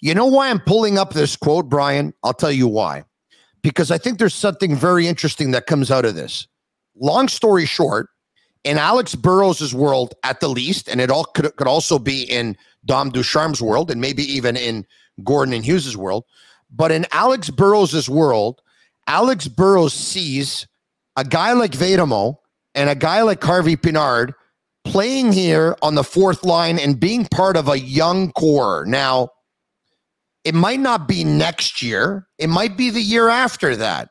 You 0.00 0.14
know 0.14 0.26
why 0.26 0.50
I'm 0.50 0.60
pulling 0.60 0.98
up 0.98 1.12
this 1.12 1.36
quote, 1.36 1.68
Brian? 1.68 2.12
I'll 2.22 2.34
tell 2.34 2.52
you 2.52 2.68
why. 2.68 3.04
Because 3.62 3.90
I 3.90 3.98
think 3.98 4.18
there's 4.18 4.34
something 4.34 4.74
very 4.74 5.06
interesting 5.06 5.52
that 5.52 5.66
comes 5.66 5.90
out 5.90 6.04
of 6.04 6.14
this. 6.14 6.46
Long 6.96 7.28
story 7.28 7.64
short, 7.66 8.08
in 8.64 8.78
Alex 8.78 9.14
Burrows' 9.14 9.74
world, 9.74 10.14
at 10.22 10.40
the 10.40 10.48
least, 10.48 10.88
and 10.88 11.00
it 11.00 11.10
all 11.10 11.24
could, 11.24 11.54
could 11.56 11.68
also 11.68 11.98
be 11.98 12.22
in 12.22 12.56
Dom 12.84 13.10
Ducharme's 13.10 13.62
world, 13.62 13.90
and 13.90 14.00
maybe 14.00 14.22
even 14.24 14.56
in 14.56 14.86
Gorton 15.24 15.54
and 15.54 15.64
Hughes' 15.64 15.96
world. 15.96 16.24
But 16.70 16.90
in 16.90 17.06
Alex 17.12 17.50
Burrows' 17.50 18.08
world, 18.08 18.60
Alex 19.06 19.48
Burrows 19.48 19.92
sees 19.92 20.66
a 21.16 21.24
guy 21.24 21.52
like 21.52 21.72
Vejdemo 21.72 22.36
and 22.74 22.88
a 22.88 22.94
guy 22.94 23.22
like 23.22 23.42
Harvey 23.42 23.76
Pinard 23.76 24.34
playing 24.84 25.32
here 25.32 25.76
on 25.82 25.94
the 25.94 26.04
fourth 26.04 26.44
line 26.44 26.78
and 26.78 26.98
being 26.98 27.26
part 27.26 27.56
of 27.56 27.68
a 27.68 27.78
young 27.78 28.32
core. 28.32 28.84
Now, 28.86 29.30
it 30.44 30.54
might 30.54 30.80
not 30.80 31.06
be 31.06 31.22
next 31.22 31.82
year, 31.82 32.26
it 32.38 32.48
might 32.48 32.76
be 32.76 32.90
the 32.90 33.00
year 33.00 33.28
after 33.28 33.76
that. 33.76 34.10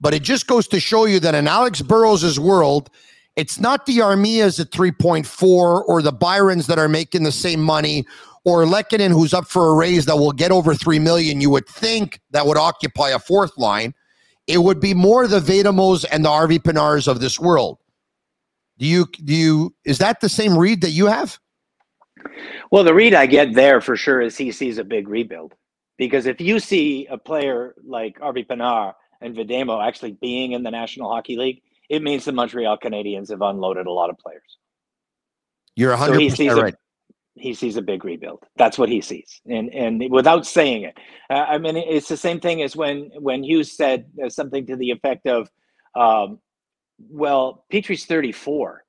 But 0.00 0.14
it 0.14 0.22
just 0.22 0.46
goes 0.46 0.68
to 0.68 0.80
show 0.80 1.06
you 1.06 1.18
that 1.20 1.34
in 1.34 1.48
Alex 1.48 1.82
Burrows' 1.82 2.38
world, 2.38 2.88
it's 3.34 3.58
not 3.58 3.86
the 3.86 3.98
Armias 3.98 4.60
at 4.60 4.70
3.4 4.70 5.42
or 5.86 6.02
the 6.02 6.12
Byrons 6.12 6.66
that 6.68 6.78
are 6.78 6.88
making 6.88 7.24
the 7.24 7.32
same 7.32 7.60
money 7.60 8.06
or 8.44 8.64
Lehkonen 8.64 9.10
who's 9.10 9.34
up 9.34 9.46
for 9.46 9.68
a 9.68 9.74
raise 9.74 10.06
that 10.06 10.16
will 10.16 10.32
get 10.32 10.50
over 10.50 10.74
3 10.74 10.98
million. 10.98 11.40
You 11.40 11.50
would 11.50 11.68
think 11.68 12.20
that 12.30 12.46
would 12.46 12.56
occupy 12.56 13.10
a 13.10 13.18
fourth 13.18 13.56
line. 13.58 13.92
It 14.46 14.58
would 14.58 14.80
be 14.80 14.94
more 14.94 15.26
the 15.26 15.40
Vejdemos 15.40 16.04
and 16.10 16.24
the 16.24 16.30
Harvey 16.30 16.58
Pinards 16.58 17.06
of 17.06 17.20
this 17.20 17.38
world. 17.38 17.78
Do 18.78 18.86
you 18.86 19.06
do 19.24 19.34
you 19.34 19.74
is 19.84 19.98
that 19.98 20.20
the 20.20 20.28
same 20.28 20.56
read 20.56 20.80
that 20.82 20.90
you 20.90 21.06
have? 21.06 21.38
Well, 22.70 22.84
the 22.84 22.94
read 22.94 23.14
I 23.14 23.26
get 23.26 23.54
there 23.54 23.80
for 23.80 23.96
sure 23.96 24.20
is 24.20 24.36
he 24.36 24.52
sees 24.52 24.78
a 24.78 24.84
big 24.84 25.08
rebuild. 25.08 25.54
Because 25.98 26.26
if 26.26 26.40
you 26.40 26.60
see 26.60 27.06
a 27.10 27.18
player 27.18 27.74
like 27.84 28.20
Harvey 28.20 28.44
Pinard 28.44 28.94
and 29.20 29.34
Vejdemo 29.34 29.84
actually 29.84 30.12
being 30.12 30.52
in 30.52 30.62
the 30.62 30.70
National 30.70 31.10
Hockey 31.10 31.36
League, 31.36 31.60
it 31.90 32.02
means 32.02 32.24
the 32.24 32.32
Montreal 32.32 32.78
Canadiens 32.78 33.30
have 33.30 33.42
unloaded 33.42 33.86
a 33.86 33.90
lot 33.90 34.08
of 34.08 34.16
players. 34.18 34.58
You're 35.74 35.96
100% 35.96 36.54
so 36.54 36.62
right. 36.62 36.74
A, 36.74 36.76
he 37.40 37.52
sees 37.54 37.76
a 37.76 37.82
big 37.82 38.04
rebuild. 38.04 38.44
That's 38.56 38.78
what 38.78 38.88
he 38.88 39.00
sees, 39.00 39.40
and 39.46 39.72
and 39.72 40.10
without 40.10 40.44
saying 40.44 40.82
it, 40.82 40.98
uh, 41.30 41.46
I 41.48 41.58
mean 41.58 41.76
it's 41.76 42.08
the 42.08 42.16
same 42.16 42.40
thing 42.40 42.62
as 42.62 42.74
when 42.74 43.10
when 43.16 43.44
Hughes 43.44 43.76
said 43.76 44.06
something 44.28 44.66
to 44.66 44.74
the 44.74 44.90
effect 44.90 45.28
of, 45.28 45.48
um, 45.94 46.40
"Well, 46.98 47.64
Petry's 47.70 48.06
34." 48.06 48.84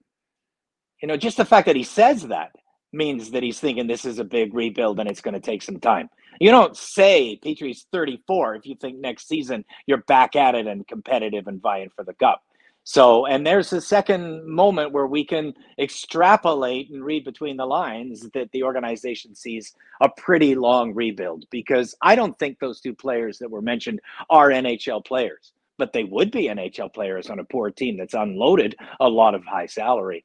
You 1.02 1.08
know, 1.08 1.18
just 1.18 1.38
the 1.38 1.46
fact 1.46 1.68
that 1.68 1.76
he 1.76 1.84
says 1.84 2.28
that 2.28 2.52
means 2.92 3.32
that 3.32 3.44
he's 3.44 3.60
thinking 3.60 3.88
this 3.88 4.06
is 4.06 4.20
a 4.20 4.24
big 4.24 4.54
rebuild 4.54 5.00
and 5.00 5.10
it's 5.10 5.22
going 5.22 5.34
to 5.34 5.40
take 5.40 5.62
some 5.62 5.80
time. 5.80 6.10
You 6.40 6.52
don't 6.52 6.76
say 6.76 7.38
Petry's 7.38 7.86
34 7.92 8.56
if 8.56 8.66
you 8.66 8.76
think 8.76 8.98
next 8.98 9.28
season 9.28 9.66
you're 9.86 10.04
back 10.04 10.36
at 10.36 10.56
it 10.56 10.68
and 10.68 10.88
competitive 10.88 11.48
and 11.48 11.62
vying 11.62 11.90
for 11.96 12.04
the 12.04 12.14
cup. 12.14 12.44
So, 12.84 13.28
and 13.28 13.46
there's 13.46 13.72
a 13.72 13.82
second 13.82 14.48
moment 14.48 14.94
where 14.94 15.06
we 15.06 15.24
can 15.24 15.54
extrapolate 15.78 16.90
and 16.90 17.04
read 17.04 17.24
between 17.24 17.58
the 17.58 17.66
lines 17.66 18.28
that 18.34 18.52
the 18.52 18.64
organization 18.64 19.36
sees 19.36 19.76
a 20.02 20.10
pretty 20.10 20.56
long 20.56 20.96
rebuild 20.96 21.46
because 21.52 21.94
I 22.02 22.16
don't 22.16 22.38
think 22.40 22.58
those 22.58 22.82
two 22.82 22.96
players 22.96 23.38
that 23.40 23.52
were 23.52 23.62
mentioned 23.62 24.00
are 24.30 24.50
NHL 24.50 25.06
players, 25.06 25.52
but 25.80 25.94
they 25.94 26.04
would 26.04 26.30
be 26.30 26.48
NHL 26.48 26.94
players 26.94 27.32
on 27.32 27.40
a 27.40 27.44
poor 27.44 27.72
team 27.72 27.98
that's 27.98 28.14
unloaded 28.14 28.76
a 29.00 29.10
lot 29.10 29.34
of 29.34 29.44
high 29.46 29.66
salary. 29.66 30.24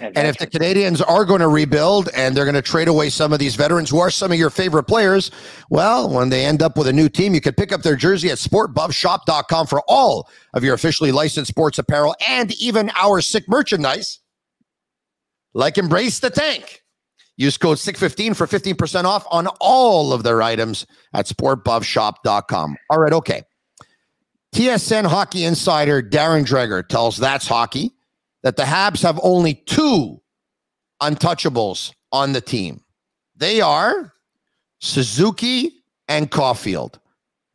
And, 0.00 0.16
if 0.16 0.38
the 0.38 0.46
Canadians 0.46 1.00
are 1.00 1.24
going 1.24 1.40
to 1.40 1.48
rebuild 1.48 2.08
and 2.16 2.36
they're 2.36 2.46
going 2.46 2.54
to 2.56 2.62
trade 2.62 2.88
away 2.88 3.10
some 3.10 3.32
of 3.32 3.38
these 3.38 3.54
veterans 3.54 3.90
who 3.90 4.00
are 4.00 4.10
some 4.10 4.32
of 4.32 4.38
your 4.38 4.50
favorite 4.50 4.84
players, 4.84 5.30
well, 5.70 6.08
when 6.08 6.30
they 6.30 6.44
end 6.44 6.62
up 6.62 6.76
with 6.76 6.88
a 6.88 6.92
new 6.92 7.08
team, 7.08 7.32
you 7.34 7.40
could 7.40 7.56
pick 7.56 7.70
up 7.70 7.82
their 7.82 7.94
jersey 7.94 8.30
at 8.30 8.38
sportbuffshop.com 8.38 9.66
for 9.66 9.82
all 9.86 10.28
of 10.54 10.64
your 10.64 10.74
officially 10.74 11.12
licensed 11.12 11.50
sports 11.50 11.78
apparel 11.78 12.16
and 12.26 12.52
even 12.54 12.90
our 12.96 13.20
sick 13.20 13.44
merchandise, 13.46 14.18
like 15.52 15.78
Embrace 15.78 16.18
the 16.18 16.30
Tank. 16.30 16.82
Use 17.36 17.56
code 17.56 17.78
SICK15 17.78 18.34
for 18.34 18.46
15% 18.46 19.04
off 19.04 19.26
on 19.30 19.46
all 19.60 20.12
of 20.12 20.22
their 20.22 20.42
items 20.42 20.86
at 21.12 21.26
sportbuffshop.com. 21.26 22.76
All 22.90 22.98
right, 22.98 23.12
okay. 23.12 23.42
TSN 24.54 25.04
hockey 25.06 25.44
insider 25.44 26.00
Darren 26.00 26.46
Dreger 26.46 26.86
tells 26.86 27.16
That's 27.16 27.48
Hockey 27.48 27.90
that 28.44 28.56
the 28.56 28.62
Habs 28.62 29.02
have 29.02 29.18
only 29.20 29.54
two 29.54 30.22
untouchables 31.02 31.92
on 32.12 32.32
the 32.32 32.40
team. 32.40 32.84
They 33.34 33.60
are 33.60 34.12
Suzuki 34.78 35.82
and 36.06 36.30
Caufield. 36.30 37.00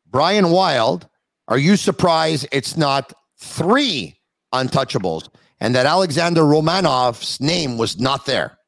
Brian 0.08 0.52
Wilde, 0.52 1.08
are 1.48 1.58
you 1.58 1.78
surprised 1.78 2.50
it's 2.52 2.76
not 2.76 3.14
three 3.38 4.20
untouchables 4.54 5.30
and 5.62 5.74
that 5.76 5.86
Alexander 5.86 6.42
Romanov's 6.42 7.40
name 7.40 7.78
was 7.78 7.98
not 7.98 8.26
there? 8.26 8.59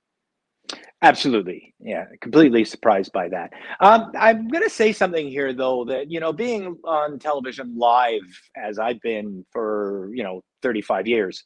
Absolutely. 1.04 1.74
Yeah, 1.80 2.06
completely 2.22 2.64
surprised 2.64 3.12
by 3.12 3.28
that. 3.30 3.52
Um, 3.80 4.12
I'm 4.20 4.48
going 4.50 4.64
to 4.64 4.70
say 4.70 4.92
something 4.94 5.28
here, 5.28 5.52
though, 5.52 5.84
that, 5.86 6.12
you 6.12 6.20
know, 6.20 6.32
being 6.32 6.78
on 6.84 7.18
television 7.18 7.76
live 7.76 8.22
as 8.56 8.78
I've 8.78 9.02
been 9.02 9.44
for, 9.52 10.12
you 10.14 10.24
know, 10.24 10.42
35 10.62 11.08
years, 11.08 11.44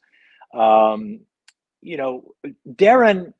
um, 0.54 1.20
you 1.82 1.96
know, 1.96 2.34
Darren, 2.68 3.32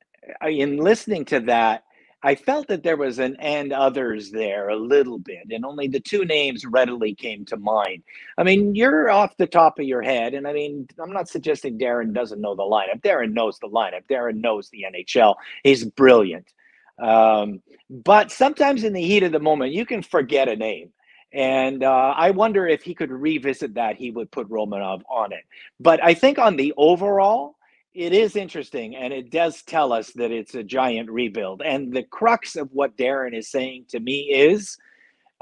in 0.46 0.78
listening 0.78 1.24
to 1.26 1.40
that, 1.40 1.84
I 2.22 2.34
felt 2.34 2.68
that 2.68 2.82
there 2.82 2.96
was 2.96 3.18
an 3.18 3.36
and 3.38 3.72
others 3.72 4.30
there 4.30 4.68
a 4.68 4.76
little 4.76 5.18
bit, 5.18 5.46
and 5.50 5.64
only 5.64 5.86
the 5.86 6.00
two 6.00 6.24
names 6.24 6.64
readily 6.64 7.14
came 7.14 7.44
to 7.46 7.56
mind. 7.56 8.02
I 8.38 8.42
mean, 8.42 8.74
you're 8.74 9.10
off 9.10 9.36
the 9.36 9.46
top 9.46 9.78
of 9.78 9.84
your 9.86 10.02
head, 10.02 10.34
and 10.34 10.48
I 10.48 10.52
mean, 10.52 10.88
I'm 11.00 11.12
not 11.12 11.28
suggesting 11.28 11.78
Darren 11.78 12.12
doesn't 12.12 12.40
know 12.40 12.54
the 12.54 12.62
lineup. 12.62 13.02
Darren 13.02 13.32
knows 13.32 13.58
the 13.58 13.68
lineup. 13.68 14.02
Darren 14.10 14.40
knows 14.40 14.70
the 14.70 14.86
NHL. 14.92 15.36
He's 15.62 15.84
brilliant. 15.84 16.52
Um, 16.98 17.62
but 17.90 18.32
sometimes 18.32 18.82
in 18.82 18.94
the 18.94 19.02
heat 19.02 19.22
of 19.22 19.32
the 19.32 19.38
moment, 19.38 19.72
you 19.72 19.84
can 19.84 20.02
forget 20.02 20.48
a 20.48 20.56
name. 20.56 20.92
And 21.32 21.84
uh, 21.84 22.14
I 22.16 22.30
wonder 22.30 22.66
if 22.66 22.82
he 22.82 22.94
could 22.94 23.10
revisit 23.10 23.74
that, 23.74 23.96
he 23.96 24.10
would 24.10 24.30
put 24.30 24.48
Romanov 24.48 25.02
on 25.10 25.32
it. 25.32 25.44
But 25.78 26.02
I 26.02 26.14
think 26.14 26.38
on 26.38 26.56
the 26.56 26.72
overall, 26.76 27.56
it 27.96 28.12
is 28.12 28.36
interesting 28.36 28.94
and 28.94 29.12
it 29.12 29.30
does 29.30 29.62
tell 29.62 29.92
us 29.92 30.12
that 30.12 30.30
it's 30.30 30.54
a 30.54 30.62
giant 30.62 31.10
rebuild. 31.10 31.62
And 31.62 31.92
the 31.92 32.02
crux 32.02 32.54
of 32.54 32.68
what 32.72 32.96
Darren 32.98 33.36
is 33.36 33.50
saying 33.50 33.86
to 33.88 34.00
me 34.00 34.30
is 34.32 34.76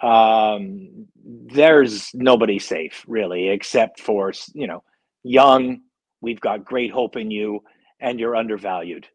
um, 0.01 1.07
there's 1.25 2.11
nobody 2.15 2.61
safe, 2.61 3.05
really, 3.09 3.49
except 3.49 4.01
for, 4.01 4.33
you 4.53 4.69
know, 4.69 4.85
young. 5.25 5.81
We've 6.21 6.41
got 6.41 6.65
great 6.65 6.93
hope 6.93 7.17
in 7.17 7.31
you, 7.31 7.65
and 8.01 8.21
you're 8.21 8.37
undervalued 8.37 9.09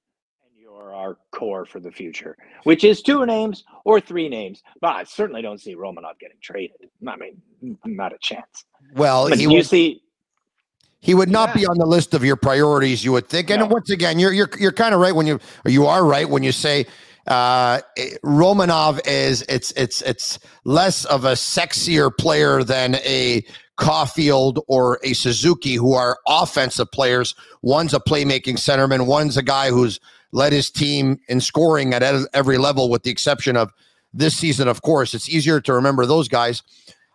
and 0.43 0.61
you're 0.61 0.93
our 0.93 1.17
core 1.31 1.65
for 1.65 1.79
the 1.79 1.91
future, 1.91 2.35
which 2.63 2.83
is 2.83 3.01
two 3.01 3.25
names 3.25 3.63
or 3.85 4.01
three 4.01 4.27
names. 4.27 4.61
But 4.81 4.95
I 4.95 5.03
certainly 5.05 5.41
don't 5.41 5.61
see 5.61 5.75
Romanov 5.75 6.19
getting 6.19 6.37
traded. 6.41 6.89
I 7.07 7.15
mean, 7.15 7.77
not 7.85 8.13
a 8.13 8.17
chance. 8.19 8.65
Well, 8.95 9.29
but 9.29 9.39
you 9.39 9.63
see. 9.63 10.01
He 11.01 11.13
would 11.13 11.29
not 11.29 11.49
yeah. 11.49 11.55
be 11.55 11.65
on 11.65 11.77
the 11.77 11.85
list 11.85 12.13
of 12.13 12.25
your 12.25 12.35
priorities, 12.35 13.03
you 13.05 13.11
would 13.13 13.29
think. 13.29 13.49
And 13.49 13.61
no. 13.61 13.67
once 13.67 13.89
again, 13.89 14.19
you're 14.19 14.33
you're 14.33 14.49
you're 14.59 14.71
kind 14.71 14.93
of 14.93 14.99
right 14.99 15.15
when 15.15 15.27
you 15.27 15.39
or 15.65 15.71
you 15.71 15.85
are 15.85 16.05
right 16.05 16.29
when 16.29 16.43
you 16.43 16.51
say 16.51 16.85
uh, 17.27 17.79
Romanov 18.23 18.99
is 19.05 19.43
it's 19.47 19.71
it's 19.73 20.01
it's 20.01 20.39
less 20.65 21.05
of 21.05 21.25
a 21.25 21.33
sexier 21.33 22.15
player 22.15 22.63
than 22.63 22.95
a 22.95 23.45
Caufield 23.77 24.61
or 24.67 24.99
a 25.03 25.13
Suzuki, 25.13 25.75
who 25.75 25.93
are 25.93 26.17
offensive 26.27 26.91
players. 26.91 27.33
One's 27.61 27.93
a 27.93 27.99
playmaking 27.99 28.57
centerman. 28.57 29.05
One's 29.05 29.37
a 29.37 29.43
guy 29.43 29.69
who's 29.69 29.99
led 30.31 30.51
his 30.51 30.69
team 30.69 31.19
in 31.29 31.39
scoring 31.39 31.93
at 31.93 32.03
every 32.33 32.57
level, 32.57 32.89
with 32.89 33.03
the 33.03 33.09
exception 33.09 33.55
of 33.55 33.71
this 34.13 34.35
season, 34.35 34.67
of 34.67 34.81
course. 34.81 35.13
It's 35.13 35.29
easier 35.29 35.61
to 35.61 35.73
remember 35.73 36.05
those 36.05 36.27
guys. 36.27 36.61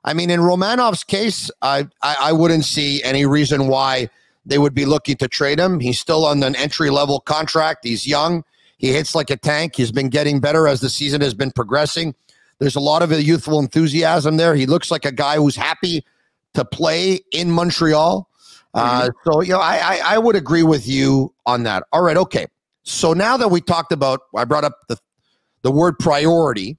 I 0.04 0.12
mean, 0.12 0.30
in 0.30 0.40
Romanov's 0.40 1.02
case, 1.02 1.50
I, 1.62 1.88
I, 2.02 2.16
I 2.20 2.32
wouldn't 2.32 2.64
see 2.64 3.02
any 3.02 3.24
reason 3.24 3.68
why 3.68 4.10
they 4.44 4.58
would 4.58 4.74
be 4.74 4.84
looking 4.84 5.16
to 5.16 5.28
trade 5.28 5.58
him. 5.58 5.80
He's 5.80 5.98
still 5.98 6.26
on 6.26 6.42
an 6.42 6.54
entry 6.56 6.90
level 6.90 7.20
contract. 7.20 7.84
He's 7.84 8.06
young. 8.06 8.44
He 8.76 8.92
hits 8.92 9.14
like 9.14 9.30
a 9.30 9.36
tank. 9.36 9.76
He's 9.76 9.92
been 9.92 10.10
getting 10.10 10.40
better 10.40 10.68
as 10.68 10.80
the 10.80 10.90
season 10.90 11.22
has 11.22 11.32
been 11.32 11.50
progressing. 11.50 12.14
There's 12.58 12.76
a 12.76 12.80
lot 12.80 13.02
of 13.02 13.10
youthful 13.12 13.58
enthusiasm 13.58 14.36
there. 14.36 14.54
He 14.54 14.66
looks 14.66 14.90
like 14.90 15.06
a 15.06 15.12
guy 15.12 15.36
who's 15.36 15.56
happy 15.56 16.04
to 16.52 16.64
play 16.64 17.20
in 17.32 17.50
Montreal. 17.50 18.28
Uh, 18.74 19.02
mm-hmm. 19.02 19.30
so, 19.30 19.40
you 19.40 19.52
know, 19.52 19.60
I, 19.60 19.76
I, 19.76 20.00
I 20.14 20.18
would 20.18 20.36
agree 20.36 20.62
with 20.62 20.86
you 20.86 21.32
on 21.46 21.62
that. 21.62 21.84
All 21.92 22.02
right. 22.02 22.16
Okay. 22.16 22.46
So 22.82 23.14
now 23.14 23.36
that 23.38 23.48
we 23.48 23.60
talked 23.60 23.92
about, 23.92 24.20
I 24.36 24.44
brought 24.44 24.64
up 24.64 24.78
the, 24.88 24.98
the 25.62 25.70
word 25.70 25.98
priority, 25.98 26.76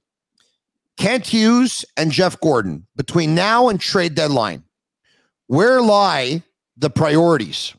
Kent 0.96 1.26
Hughes 1.26 1.84
and 1.96 2.10
Jeff 2.10 2.40
Gorton, 2.40 2.86
between 2.96 3.34
now 3.34 3.68
and 3.68 3.80
trade 3.80 4.14
deadline, 4.14 4.64
where 5.46 5.82
lie 5.82 6.42
the 6.76 6.90
priorities? 6.90 7.74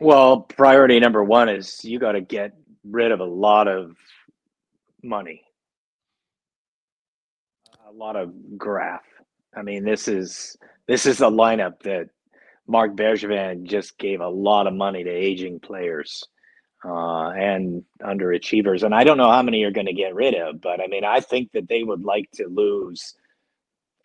Well, 0.00 0.40
priority 0.40 0.98
number 1.00 1.22
one 1.22 1.48
is 1.48 1.84
you 1.84 1.98
got 1.98 2.12
to 2.12 2.20
get 2.20 2.52
rid 2.84 3.12
of 3.12 3.20
a 3.20 3.24
lot 3.24 3.68
of 3.68 3.96
money, 5.02 5.42
a 7.88 7.92
lot 7.92 8.16
of 8.16 8.32
graph. 8.58 9.04
I 9.56 9.62
mean, 9.62 9.84
this 9.84 10.08
is 10.08 10.56
this 10.88 11.06
is 11.06 11.20
a 11.20 11.26
lineup 11.26 11.80
that 11.82 12.08
Marc 12.66 12.96
Bergevin 12.96 13.64
just 13.64 13.98
gave 13.98 14.20
a 14.20 14.28
lot 14.28 14.66
of 14.66 14.74
money 14.74 15.04
to 15.04 15.10
aging 15.10 15.60
players 15.60 16.26
uh, 16.84 17.30
and 17.30 17.82
underachievers. 18.02 18.82
And 18.82 18.94
I 18.94 19.04
don't 19.04 19.16
know 19.16 19.30
how 19.30 19.42
many 19.42 19.58
you're 19.58 19.70
going 19.70 19.86
to 19.86 19.92
get 19.92 20.14
rid 20.14 20.34
of, 20.34 20.60
but 20.60 20.80
I 20.80 20.86
mean, 20.86 21.04
I 21.04 21.20
think 21.20 21.52
that 21.52 21.68
they 21.68 21.82
would 21.82 22.02
like 22.02 22.30
to 22.34 22.46
lose. 22.46 23.14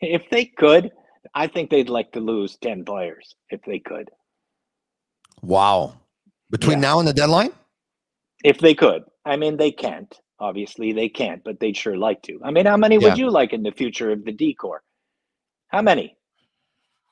if 0.00 0.28
they 0.30 0.44
could, 0.44 0.92
I 1.34 1.46
think 1.46 1.70
they'd 1.70 1.88
like 1.88 2.12
to 2.12 2.20
lose 2.20 2.56
10 2.56 2.84
players 2.84 3.34
if 3.50 3.60
they 3.62 3.78
could. 3.78 4.10
Wow. 5.42 5.94
Between 6.50 6.78
yeah. 6.78 6.88
now 6.88 6.98
and 6.98 7.08
the 7.08 7.12
deadline? 7.12 7.52
If 8.44 8.58
they 8.58 8.74
could. 8.74 9.04
I 9.24 9.36
mean, 9.36 9.56
they 9.56 9.70
can't. 9.70 10.14
Obviously, 10.40 10.92
they 10.92 11.08
can't, 11.08 11.42
but 11.42 11.58
they'd 11.58 11.76
sure 11.76 11.96
like 11.96 12.22
to. 12.22 12.40
I 12.44 12.50
mean, 12.50 12.66
how 12.66 12.76
many 12.76 12.96
yeah. 12.96 13.08
would 13.08 13.18
you 13.18 13.30
like 13.30 13.52
in 13.52 13.62
the 13.62 13.72
future 13.72 14.12
of 14.12 14.24
the 14.24 14.32
decor? 14.32 14.82
How 15.68 15.82
many? 15.82 16.16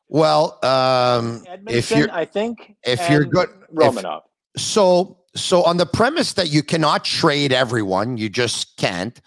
Well, 0.08 0.64
um, 0.64 1.42
if 1.68 1.90
you're, 1.90 2.10
I 2.12 2.24
think, 2.24 2.76
if 2.84 3.10
you're 3.10 3.24
good, 3.24 3.48
Romanov. 3.74 4.18
If, 4.18 4.30
so, 4.56 5.18
so 5.34 5.62
on 5.62 5.76
the 5.76 5.86
premise 5.86 6.32
that 6.34 6.50
you 6.50 6.62
cannot 6.62 7.04
trade 7.04 7.52
everyone, 7.52 8.16
you 8.16 8.28
just 8.28 8.76
can't. 8.76 9.20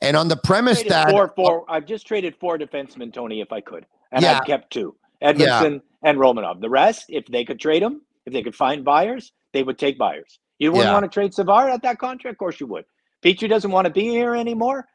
And 0.00 0.16
on 0.16 0.28
the 0.28 0.36
premise 0.36 0.82
that 0.84 1.10
four, 1.10 1.32
four, 1.36 1.64
I've 1.68 1.84
just 1.84 2.06
traded 2.06 2.34
four 2.36 2.58
defensemen, 2.58 3.12
Tony, 3.12 3.40
if 3.40 3.52
I 3.52 3.60
could, 3.60 3.86
and 4.12 4.22
yeah. 4.22 4.38
I've 4.38 4.46
kept 4.46 4.72
two, 4.72 4.96
Edmundson 5.22 5.72
yeah. 6.02 6.10
and 6.10 6.18
Romanov. 6.18 6.60
The 6.60 6.70
rest, 6.70 7.06
if 7.08 7.26
they 7.26 7.44
could 7.44 7.60
trade 7.60 7.82
them, 7.82 8.02
if 8.24 8.32
they 8.32 8.42
could 8.42 8.54
find 8.54 8.84
buyers, 8.84 9.32
they 9.52 9.62
would 9.62 9.78
take 9.78 9.98
buyers. 9.98 10.38
You 10.58 10.72
wouldn't 10.72 10.88
yeah. 10.88 10.92
want 10.92 11.04
to 11.04 11.10
trade 11.10 11.34
Savard 11.34 11.70
at 11.70 11.82
that 11.82 11.98
contract, 11.98 12.34
of 12.34 12.38
course 12.38 12.60
you 12.60 12.66
would. 12.68 12.84
Petry 13.22 13.48
doesn't 13.48 13.70
want 13.70 13.86
to 13.86 13.92
be 13.92 14.08
here 14.08 14.34
anymore. 14.34 14.86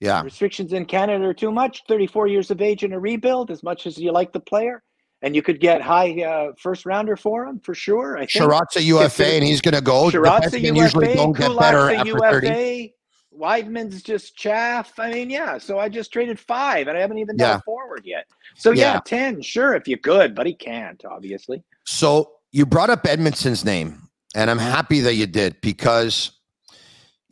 Yeah. 0.00 0.22
Restrictions 0.22 0.72
in 0.72 0.86
Canada 0.86 1.24
are 1.24 1.34
too 1.34 1.52
much. 1.52 1.82
34 1.88 2.26
years 2.28 2.50
of 2.50 2.60
age 2.60 2.84
in 2.84 2.92
a 2.92 2.98
rebuild, 2.98 3.50
as 3.50 3.62
much 3.62 3.86
as 3.86 3.96
you 3.98 4.12
like 4.12 4.32
the 4.32 4.40
player. 4.40 4.82
And 5.24 5.34
you 5.34 5.40
could 5.40 5.58
get 5.58 5.80
high 5.80 6.22
uh, 6.22 6.52
first 6.58 6.84
rounder 6.84 7.16
for 7.16 7.46
him 7.46 7.58
for 7.60 7.74
sure. 7.74 8.16
I 8.16 8.26
think. 8.26 8.32
Chiarot's 8.32 8.76
a 8.76 8.82
UFA 8.82 9.26
and 9.26 9.42
he's 9.42 9.62
going 9.62 9.74
to 9.74 9.80
go. 9.80 10.10
Chiarot's 10.10 10.52
a 10.52 10.60
UFA. 10.60 10.78
Usually 10.78 11.14
don't 11.14 11.32
get 11.32 11.58
better 11.58 11.90
after 11.90 12.10
UFA. 12.10 12.40
30. 12.40 12.94
Wideman's 13.32 14.02
just 14.02 14.36
chaff. 14.36 14.98
I 14.98 15.10
mean, 15.10 15.30
yeah. 15.30 15.56
So 15.56 15.78
I 15.78 15.88
just 15.88 16.12
traded 16.12 16.38
five 16.38 16.88
and 16.88 16.96
I 16.96 17.00
haven't 17.00 17.18
even 17.18 17.36
done 17.36 17.56
yeah. 17.56 17.60
forward 17.60 18.02
yet. 18.04 18.26
So 18.54 18.70
yeah, 18.70 18.94
yeah, 18.94 19.00
10, 19.04 19.42
sure, 19.42 19.74
if 19.74 19.88
you 19.88 19.96
could, 19.96 20.34
but 20.34 20.46
he 20.46 20.54
can't, 20.54 21.02
obviously. 21.04 21.64
So 21.84 22.32
you 22.52 22.66
brought 22.66 22.90
up 22.90 23.02
Edmundson's 23.04 23.64
name, 23.64 24.08
and 24.36 24.50
I'm 24.50 24.58
happy 24.58 25.00
that 25.00 25.14
you 25.14 25.26
did 25.26 25.60
because 25.60 26.32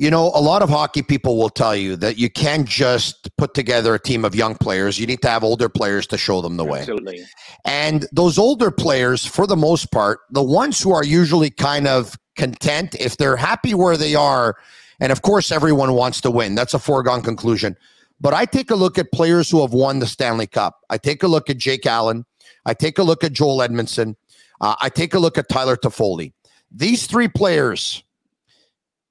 you 0.03 0.11
know, 0.11 0.33
a 0.35 0.43
lot 0.43 0.63
of 0.63 0.69
hockey 0.69 1.01
people 1.01 1.39
will 1.39 1.49
tell 1.49 1.77
you 1.77 1.95
that 1.95 2.19
you 2.19 2.29
can't 2.29 2.69
just 2.69 3.31
put 3.37 3.55
together 3.55 3.95
a 3.95 4.01
team 4.01 4.25
of 4.25 4.35
young 4.35 4.57
players. 4.57 4.99
You 4.99 5.07
need 5.07 5.23
to 5.23 5.29
have 5.29 5.45
older 5.45 5.69
players 5.69 6.09
to 6.09 6.19
show 6.19 6.43
them 6.43 6.57
the 6.57 6.65
way. 6.65 6.81
Absolutely. 6.81 7.23
And 7.65 8.09
those 8.11 8.37
older 8.37 8.73
players, 8.73 9.25
for 9.25 9.47
the 9.47 9.55
most 9.55 9.93
part, 9.93 10.19
the 10.29 10.43
ones 10.43 10.83
who 10.83 10.93
are 10.93 11.05
usually 11.05 11.51
kind 11.51 11.87
of 11.87 12.19
content, 12.35 12.97
if 12.99 13.17
they're 13.17 13.37
happy 13.37 13.75
where 13.75 13.97
they 13.97 14.17
are, 14.17 14.57
and 14.99 15.13
of 15.13 15.23
course, 15.23 15.53
everyone 15.53 15.93
wants 15.93 16.21
to 16.23 16.33
win. 16.33 16.57
That's 16.57 16.75
a 16.75 16.81
foregone 16.81 17.23
conclusion. 17.23 17.77
But 18.21 18.35
I 18.35 18.45
take 18.45 18.73
a 18.73 18.77
look 18.77 18.99
at 18.99 19.13
players 19.13 19.51
who 19.51 19.61
have 19.61 19.73
won 19.73 20.01
the 20.01 20.09
Stanley 20.09 20.49
Cup. 20.49 20.81
I 20.91 20.99
take 20.99 21.23
a 21.23 21.29
look 21.29 21.49
at 21.49 21.59
Jake 21.59 21.87
Allen. 21.87 22.25
I 22.67 22.75
take 22.75 22.99
a 22.99 23.05
look 23.05 23.23
at 23.23 23.35
Joel 23.35 23.59
Edmundson. 23.59 24.17
Uh, 24.61 24.75
I 24.81 24.89
take 24.89 25.15
a 25.15 25.21
look 25.21 25.39
at 25.39 25.49
Tyler 25.49 25.77
Toffoli. 25.77 26.33
These 26.73 27.07
three 27.07 27.29
players 27.29 28.03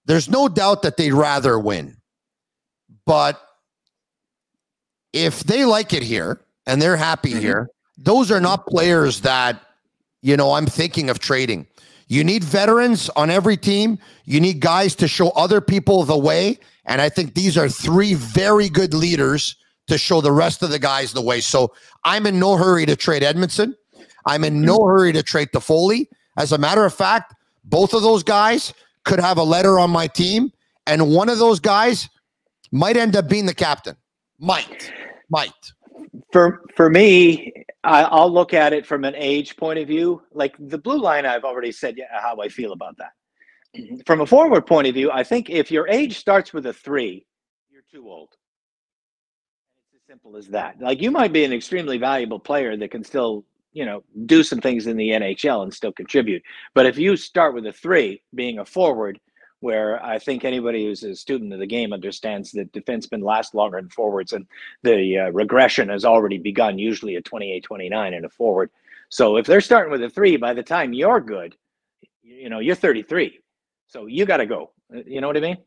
there's 0.05 0.29
no 0.29 0.47
doubt 0.47 0.81
that 0.83 0.97
they'd 0.97 1.13
rather 1.13 1.57
win. 1.59 1.97
But 3.05 3.41
if 5.13 5.41
they 5.41 5.65
like 5.65 5.93
it 5.93 6.03
here 6.03 6.41
and 6.65 6.81
they're 6.81 6.97
happy 6.97 7.31
mm-hmm. 7.31 7.39
here, 7.39 7.69
those 7.97 8.31
are 8.31 8.41
not 8.41 8.67
players 8.67 9.21
that, 9.21 9.61
you 10.21 10.37
know, 10.37 10.53
I'm 10.53 10.65
thinking 10.65 11.09
of 11.09 11.19
trading. 11.19 11.67
You 12.07 12.23
need 12.23 12.43
veterans 12.43 13.09
on 13.15 13.29
every 13.29 13.57
team. 13.57 13.97
You 14.25 14.41
need 14.41 14.59
guys 14.59 14.95
to 14.95 15.07
show 15.07 15.29
other 15.29 15.61
people 15.61 16.03
the 16.03 16.17
way. 16.17 16.59
And 16.85 17.01
I 17.01 17.09
think 17.09 17.35
these 17.35 17.57
are 17.57 17.69
three 17.69 18.15
very 18.15 18.69
good 18.69 18.93
leaders 18.93 19.55
to 19.87 19.97
show 19.97 20.21
the 20.21 20.31
rest 20.31 20.63
of 20.63 20.69
the 20.69 20.79
guys 20.79 21.13
the 21.13 21.21
way. 21.21 21.41
So 21.41 21.73
I'm 22.03 22.25
in 22.25 22.39
no 22.39 22.57
hurry 22.57 22.85
to 22.85 22.95
trade 22.95 23.23
Edmundson. 23.23 23.75
I'm 24.25 24.43
in 24.43 24.61
no 24.61 24.85
hurry 24.85 25.13
to 25.13 25.23
trade 25.23 25.49
Toffoli. 25.53 26.07
As 26.37 26.51
a 26.51 26.57
matter 26.57 26.85
of 26.85 26.93
fact, 26.93 27.33
both 27.63 27.93
of 27.93 28.01
those 28.01 28.23
guys 28.23 28.73
could 29.03 29.19
have 29.19 29.37
a 29.37 29.43
letter 29.43 29.79
on 29.79 29.89
my 29.89 30.07
team, 30.07 30.51
and 30.87 31.09
one 31.09 31.29
of 31.29 31.39
those 31.39 31.59
guys 31.59 32.09
might 32.71 32.97
end 32.97 33.15
up 33.15 33.27
being 33.27 33.45
the 33.45 33.53
captain. 33.53 33.95
Might, 34.39 34.91
might. 35.29 35.51
For 36.31 36.63
for 36.75 36.89
me, 36.89 37.53
I, 37.83 38.21
will 38.21 38.31
look 38.31 38.53
at 38.53 38.73
it 38.73 38.85
from 38.85 39.03
an 39.03 39.15
age 39.15 39.55
point 39.57 39.79
of 39.79 39.87
view. 39.87 40.21
Like 40.33 40.55
the 40.59 40.77
blue 40.77 40.99
line, 40.99 41.25
I've 41.25 41.43
already 41.43 41.71
said 41.71 41.95
how 42.11 42.39
I 42.41 42.49
feel 42.49 42.73
about 42.73 42.97
that. 42.97 43.11
From 44.05 44.21
a 44.21 44.25
forward 44.25 44.65
point 44.65 44.87
of 44.87 44.93
view, 44.93 45.11
I 45.11 45.23
think 45.23 45.49
if 45.49 45.71
your 45.71 45.87
age 45.87 46.17
starts 46.17 46.53
with 46.53 46.65
a 46.65 46.73
three, 46.73 47.25
you're 47.69 47.83
too 47.91 48.09
old. 48.09 48.29
It's 49.93 50.01
as 50.01 50.07
simple 50.07 50.37
as 50.37 50.47
that. 50.47 50.79
Like 50.79 51.01
you 51.01 51.11
might 51.11 51.33
be 51.33 51.43
an 51.43 51.53
extremely 51.53 51.97
valuable 51.97 52.39
player 52.39 52.75
that 52.77 52.91
can 52.91 53.03
still 53.03 53.45
you 53.73 53.85
know, 53.85 54.03
do 54.25 54.43
some 54.43 54.59
things 54.59 54.87
in 54.87 54.97
the 54.97 55.09
NHL 55.09 55.63
and 55.63 55.73
still 55.73 55.91
contribute. 55.91 56.43
But 56.73 56.85
if 56.85 56.97
you 56.97 57.15
start 57.15 57.53
with 57.53 57.65
a 57.65 57.71
three, 57.71 58.21
being 58.35 58.59
a 58.59 58.65
forward, 58.65 59.19
where 59.61 60.03
I 60.03 60.17
think 60.17 60.43
anybody 60.43 60.85
who's 60.85 61.03
a 61.03 61.15
student 61.15 61.53
of 61.53 61.59
the 61.59 61.67
game 61.67 61.93
understands 61.93 62.51
that 62.53 62.73
defensemen 62.73 63.23
last 63.23 63.53
longer 63.53 63.79
than 63.79 63.89
forwards, 63.89 64.33
and 64.33 64.47
the 64.83 65.19
uh, 65.19 65.29
regression 65.29 65.89
has 65.89 66.03
already 66.03 66.39
begun, 66.39 66.79
usually 66.79 67.15
at 67.15 67.25
28, 67.25 67.63
29 67.63 68.13
in 68.13 68.25
a 68.25 68.29
forward. 68.29 68.71
So 69.09 69.37
if 69.37 69.45
they're 69.45 69.61
starting 69.61 69.91
with 69.91 70.03
a 70.03 70.09
three, 70.09 70.35
by 70.37 70.53
the 70.53 70.63
time 70.63 70.93
you're 70.93 71.21
good, 71.21 71.55
you 72.23 72.49
know, 72.49 72.59
you're 72.59 72.75
33. 72.75 73.39
So 73.87 74.07
you 74.07 74.25
got 74.25 74.37
to 74.37 74.45
go. 74.45 74.71
You 75.05 75.21
know 75.21 75.27
what 75.27 75.37
I 75.37 75.41
mean? 75.41 75.57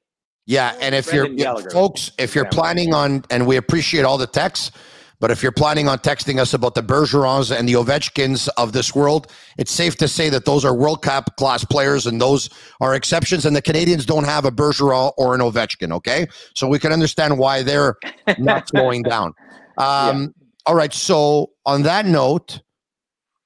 Yeah, 0.46 0.74
and 0.80 0.94
if 0.94 1.06
Brendan 1.06 1.38
you're 1.38 1.44
Gallagher, 1.44 1.70
folks, 1.70 2.10
if 2.18 2.34
you're 2.34 2.44
planning 2.46 2.92
on, 2.92 3.24
and 3.30 3.46
we 3.46 3.56
appreciate 3.56 4.04
all 4.04 4.18
the 4.18 4.26
texts, 4.26 4.72
but 5.20 5.30
if 5.30 5.42
you're 5.42 5.52
planning 5.52 5.88
on 5.88 5.98
texting 5.98 6.38
us 6.38 6.54
about 6.54 6.74
the 6.74 6.82
Bergerons 6.82 7.56
and 7.56 7.68
the 7.68 7.74
Ovechkins 7.74 8.48
of 8.56 8.72
this 8.72 8.94
world, 8.94 9.30
it's 9.58 9.72
safe 9.72 9.96
to 9.96 10.08
say 10.08 10.28
that 10.28 10.44
those 10.44 10.64
are 10.64 10.74
World 10.74 11.02
Cup 11.02 11.36
class 11.36 11.64
players 11.64 12.06
and 12.06 12.20
those 12.20 12.50
are 12.80 12.94
exceptions. 12.94 13.46
And 13.46 13.54
the 13.54 13.62
Canadians 13.62 14.04
don't 14.06 14.24
have 14.24 14.44
a 14.44 14.50
Bergeron 14.50 15.12
or 15.16 15.34
an 15.34 15.40
Ovechkin, 15.40 15.92
okay? 15.92 16.26
So 16.54 16.68
we 16.68 16.78
can 16.78 16.92
understand 16.92 17.38
why 17.38 17.62
they're 17.62 17.96
not 18.38 18.68
slowing 18.68 19.02
down. 19.02 19.34
Um, 19.78 20.22
yeah. 20.22 20.26
All 20.66 20.74
right. 20.74 20.92
So 20.92 21.50
on 21.66 21.82
that 21.82 22.06
note, 22.06 22.60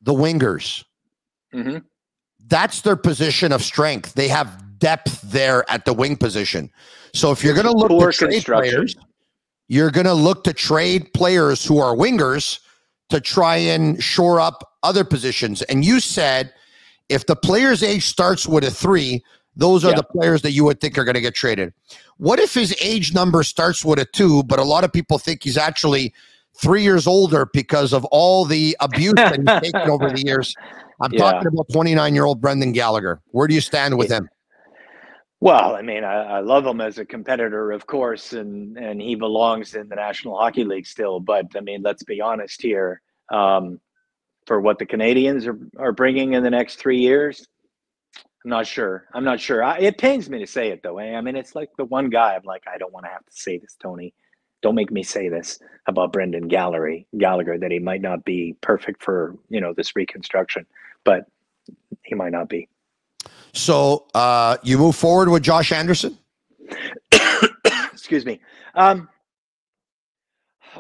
the 0.03 0.13
wingers, 0.13 0.85
mm-hmm. 1.55 1.79
that's 2.47 2.81
their 2.83 2.97
position 2.97 3.53
of 3.53 3.63
strength. 3.63 4.15
They 4.15 4.29
have 4.29 4.63
depth 4.79 5.21
there 5.23 5.69
at 5.71 5.85
the 5.85 5.93
wing 5.93 6.17
position. 6.17 6.71
So 7.15 7.33
if 7.33 7.43
you're 7.43 7.55
going 7.55 7.67
to 7.67 7.73
look 7.73 7.91
at 7.91 8.15
trade 8.15 8.45
players, 8.45 8.97
you're 9.69 9.91
going 9.91 10.07
to 10.07 10.15
look 10.15 10.45
to 10.45 10.53
trade 10.53 11.13
players 11.13 11.65
who 11.65 11.79
are 11.79 11.95
wingers 11.95 12.61
to 13.11 13.21
try 13.21 13.57
and 13.57 14.03
shore 14.03 14.41
up 14.41 14.73
other 14.83 15.05
positions. 15.05 15.63
And 15.63 15.85
you 15.85 16.01
said 16.01 16.53
if 17.09 17.27
the 17.27 17.37
player's 17.37 17.83
age 17.83 18.05
starts 18.05 18.47
with 18.47 18.65
a 18.65 18.71
three, 18.71 19.23
those 19.57 19.85
are 19.85 19.91
yeah. 19.91 19.97
the 19.97 20.03
players 20.03 20.43
that 20.43 20.53
you 20.53 20.65
would 20.65 20.81
think 20.81 20.97
are 20.99 21.05
going 21.05 21.15
to 21.15 21.21
get 21.21 21.35
traded. 21.35 21.73
What 22.19 22.39
if 22.39 22.55
his 22.55 22.75
age 22.81 23.15
number 23.15 23.43
starts 23.43 23.85
with 23.85 23.99
a 23.99 24.05
two, 24.05 24.43
but 24.45 24.59
a 24.59 24.65
lot 24.65 24.85
of 24.85 24.93
people 24.93 25.19
think 25.19 25.43
he's 25.43 25.57
actually 25.57 26.15
three 26.55 26.83
years 26.83 27.07
older 27.07 27.49
because 27.53 27.93
of 27.93 28.05
all 28.07 28.45
the 28.45 28.77
abuse 28.81 29.15
that 29.15 29.39
he's 29.39 29.73
taken 29.73 29.91
over 29.91 30.11
the 30.11 30.23
years? 30.25 30.55
I'm 31.01 31.13
yeah. 31.13 31.19
talking 31.19 31.49
about 31.49 31.67
29 31.73 32.15
year 32.15 32.25
old 32.25 32.41
Brendan 32.41 32.73
Gallagher. 32.73 33.21
Where 33.33 33.49
do 33.49 33.55
you 33.55 33.61
stand 33.61 33.99
with 33.99 34.11
him? 34.11 34.29
Well, 35.41 35.77
I 35.77 35.83
mean, 35.83 36.03
I, 36.03 36.23
I, 36.23 36.41
love 36.41 36.67
him 36.67 36.81
as 36.81 36.99
a 36.99 37.05
competitor, 37.05 37.71
of 37.71 37.87
course, 37.87 38.33
and 38.33 38.77
and 38.77 39.01
he 39.01 39.15
belongs 39.15 39.75
in 39.75 39.89
the 39.89 39.95
National 39.95 40.37
Hockey 40.37 40.65
League 40.65 40.87
still. 40.87 41.21
But 41.21 41.47
I 41.57 41.61
mean, 41.61 41.83
let's 41.83 42.03
be 42.03 42.21
honest 42.21 42.61
here. 42.61 43.01
Um, 43.31 43.81
for 44.47 44.61
what 44.61 44.79
the 44.79 44.87
Canadians 44.87 45.47
are, 45.47 45.59
are 45.79 45.93
bringing 45.93 46.33
in 46.33 46.43
the 46.43 46.51
next 46.51 46.77
three 46.77 46.99
years, 46.99 47.47
I'm 48.45 48.51
not 48.51 48.67
sure. 48.67 49.07
I'm 49.13 49.23
not 49.23 49.39
sure. 49.39 49.63
I, 49.63 49.79
it 49.79 49.99
pains 49.99 50.31
me 50.31 50.39
to 50.39 50.47
say 50.47 50.71
it 50.71 50.83
though. 50.83 50.99
Eh? 50.99 51.15
I 51.15 51.21
mean, 51.21 51.37
it's 51.37 51.55
like 51.55 51.69
the 51.77 51.85
one 51.85 52.09
guy 52.09 52.35
I'm 52.35 52.45
like, 52.45 52.65
I 52.67 52.79
don't 52.79 52.93
want 52.93 53.05
to 53.05 53.11
have 53.11 53.25
to 53.27 53.33
say 53.33 53.59
this, 53.59 53.77
Tony. 53.81 54.15
Don't 54.63 54.75
make 54.75 54.91
me 54.91 55.05
say 55.05 55.29
this 55.29 55.61
about 55.87 56.13
Brendan 56.13 56.49
Gallery 56.49 57.07
Gallagher 57.17 57.59
that 57.59 57.71
he 57.71 57.79
might 57.79 58.01
not 58.01 58.25
be 58.25 58.57
perfect 58.61 59.05
for 59.05 59.37
you 59.51 59.61
know 59.61 59.73
this 59.73 59.95
reconstruction, 59.95 60.67
but 61.05 61.27
he 62.03 62.17
might 62.17 62.33
not 62.33 62.49
be. 62.49 62.69
So 63.53 64.07
uh, 64.15 64.57
you 64.63 64.79
move 64.79 64.97
forward 64.97 65.29
with 65.29 65.43
Josh 65.43 65.73
Anderson? 65.73 66.19
Excuse 67.93 68.25
me. 68.25 68.41
Um, 68.75 69.09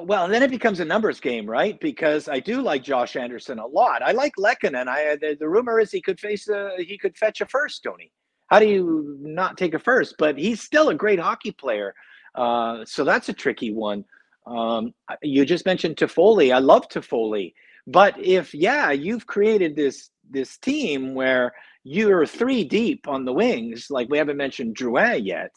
well, 0.00 0.28
then 0.28 0.42
it 0.42 0.50
becomes 0.50 0.80
a 0.80 0.84
numbers 0.84 1.20
game, 1.20 1.48
right? 1.48 1.78
Because 1.80 2.28
I 2.28 2.40
do 2.40 2.62
like 2.62 2.82
Josh 2.82 3.16
Anderson 3.16 3.58
a 3.58 3.66
lot. 3.66 4.02
I 4.02 4.12
like 4.12 4.34
Lehkonen. 4.38 4.86
I 4.86 5.16
the, 5.16 5.36
the 5.38 5.48
rumor 5.48 5.80
is 5.80 5.90
he 5.90 6.00
could 6.00 6.20
face 6.20 6.48
a 6.48 6.72
he 6.78 6.98
could 6.98 7.16
fetch 7.16 7.40
a 7.40 7.46
first, 7.46 7.82
Tony. 7.82 8.12
How 8.48 8.58
do 8.58 8.66
you 8.66 9.18
not 9.20 9.58
take 9.58 9.74
a 9.74 9.78
first? 9.78 10.14
But 10.18 10.38
he's 10.38 10.62
still 10.62 10.88
a 10.88 10.94
great 10.94 11.18
hockey 11.18 11.50
player. 11.50 11.94
Uh, 12.34 12.84
so 12.84 13.04
that's 13.04 13.28
a 13.28 13.32
tricky 13.32 13.72
one. 13.72 14.04
Um, 14.46 14.94
you 15.22 15.44
just 15.44 15.66
mentioned 15.66 15.96
Toffoli. 15.96 16.54
I 16.54 16.58
love 16.58 16.88
Toffoli. 16.88 17.52
But 17.86 18.18
if 18.18 18.54
yeah, 18.54 18.90
you've 18.90 19.26
created 19.26 19.74
this 19.74 20.10
this 20.30 20.58
team 20.58 21.14
where 21.14 21.52
you're 21.84 22.26
three 22.26 22.64
deep 22.64 23.08
on 23.08 23.24
the 23.24 23.32
wings. 23.32 23.86
Like 23.90 24.08
we 24.08 24.18
haven't 24.18 24.36
mentioned 24.36 24.76
Drouin 24.76 25.24
yet, 25.24 25.52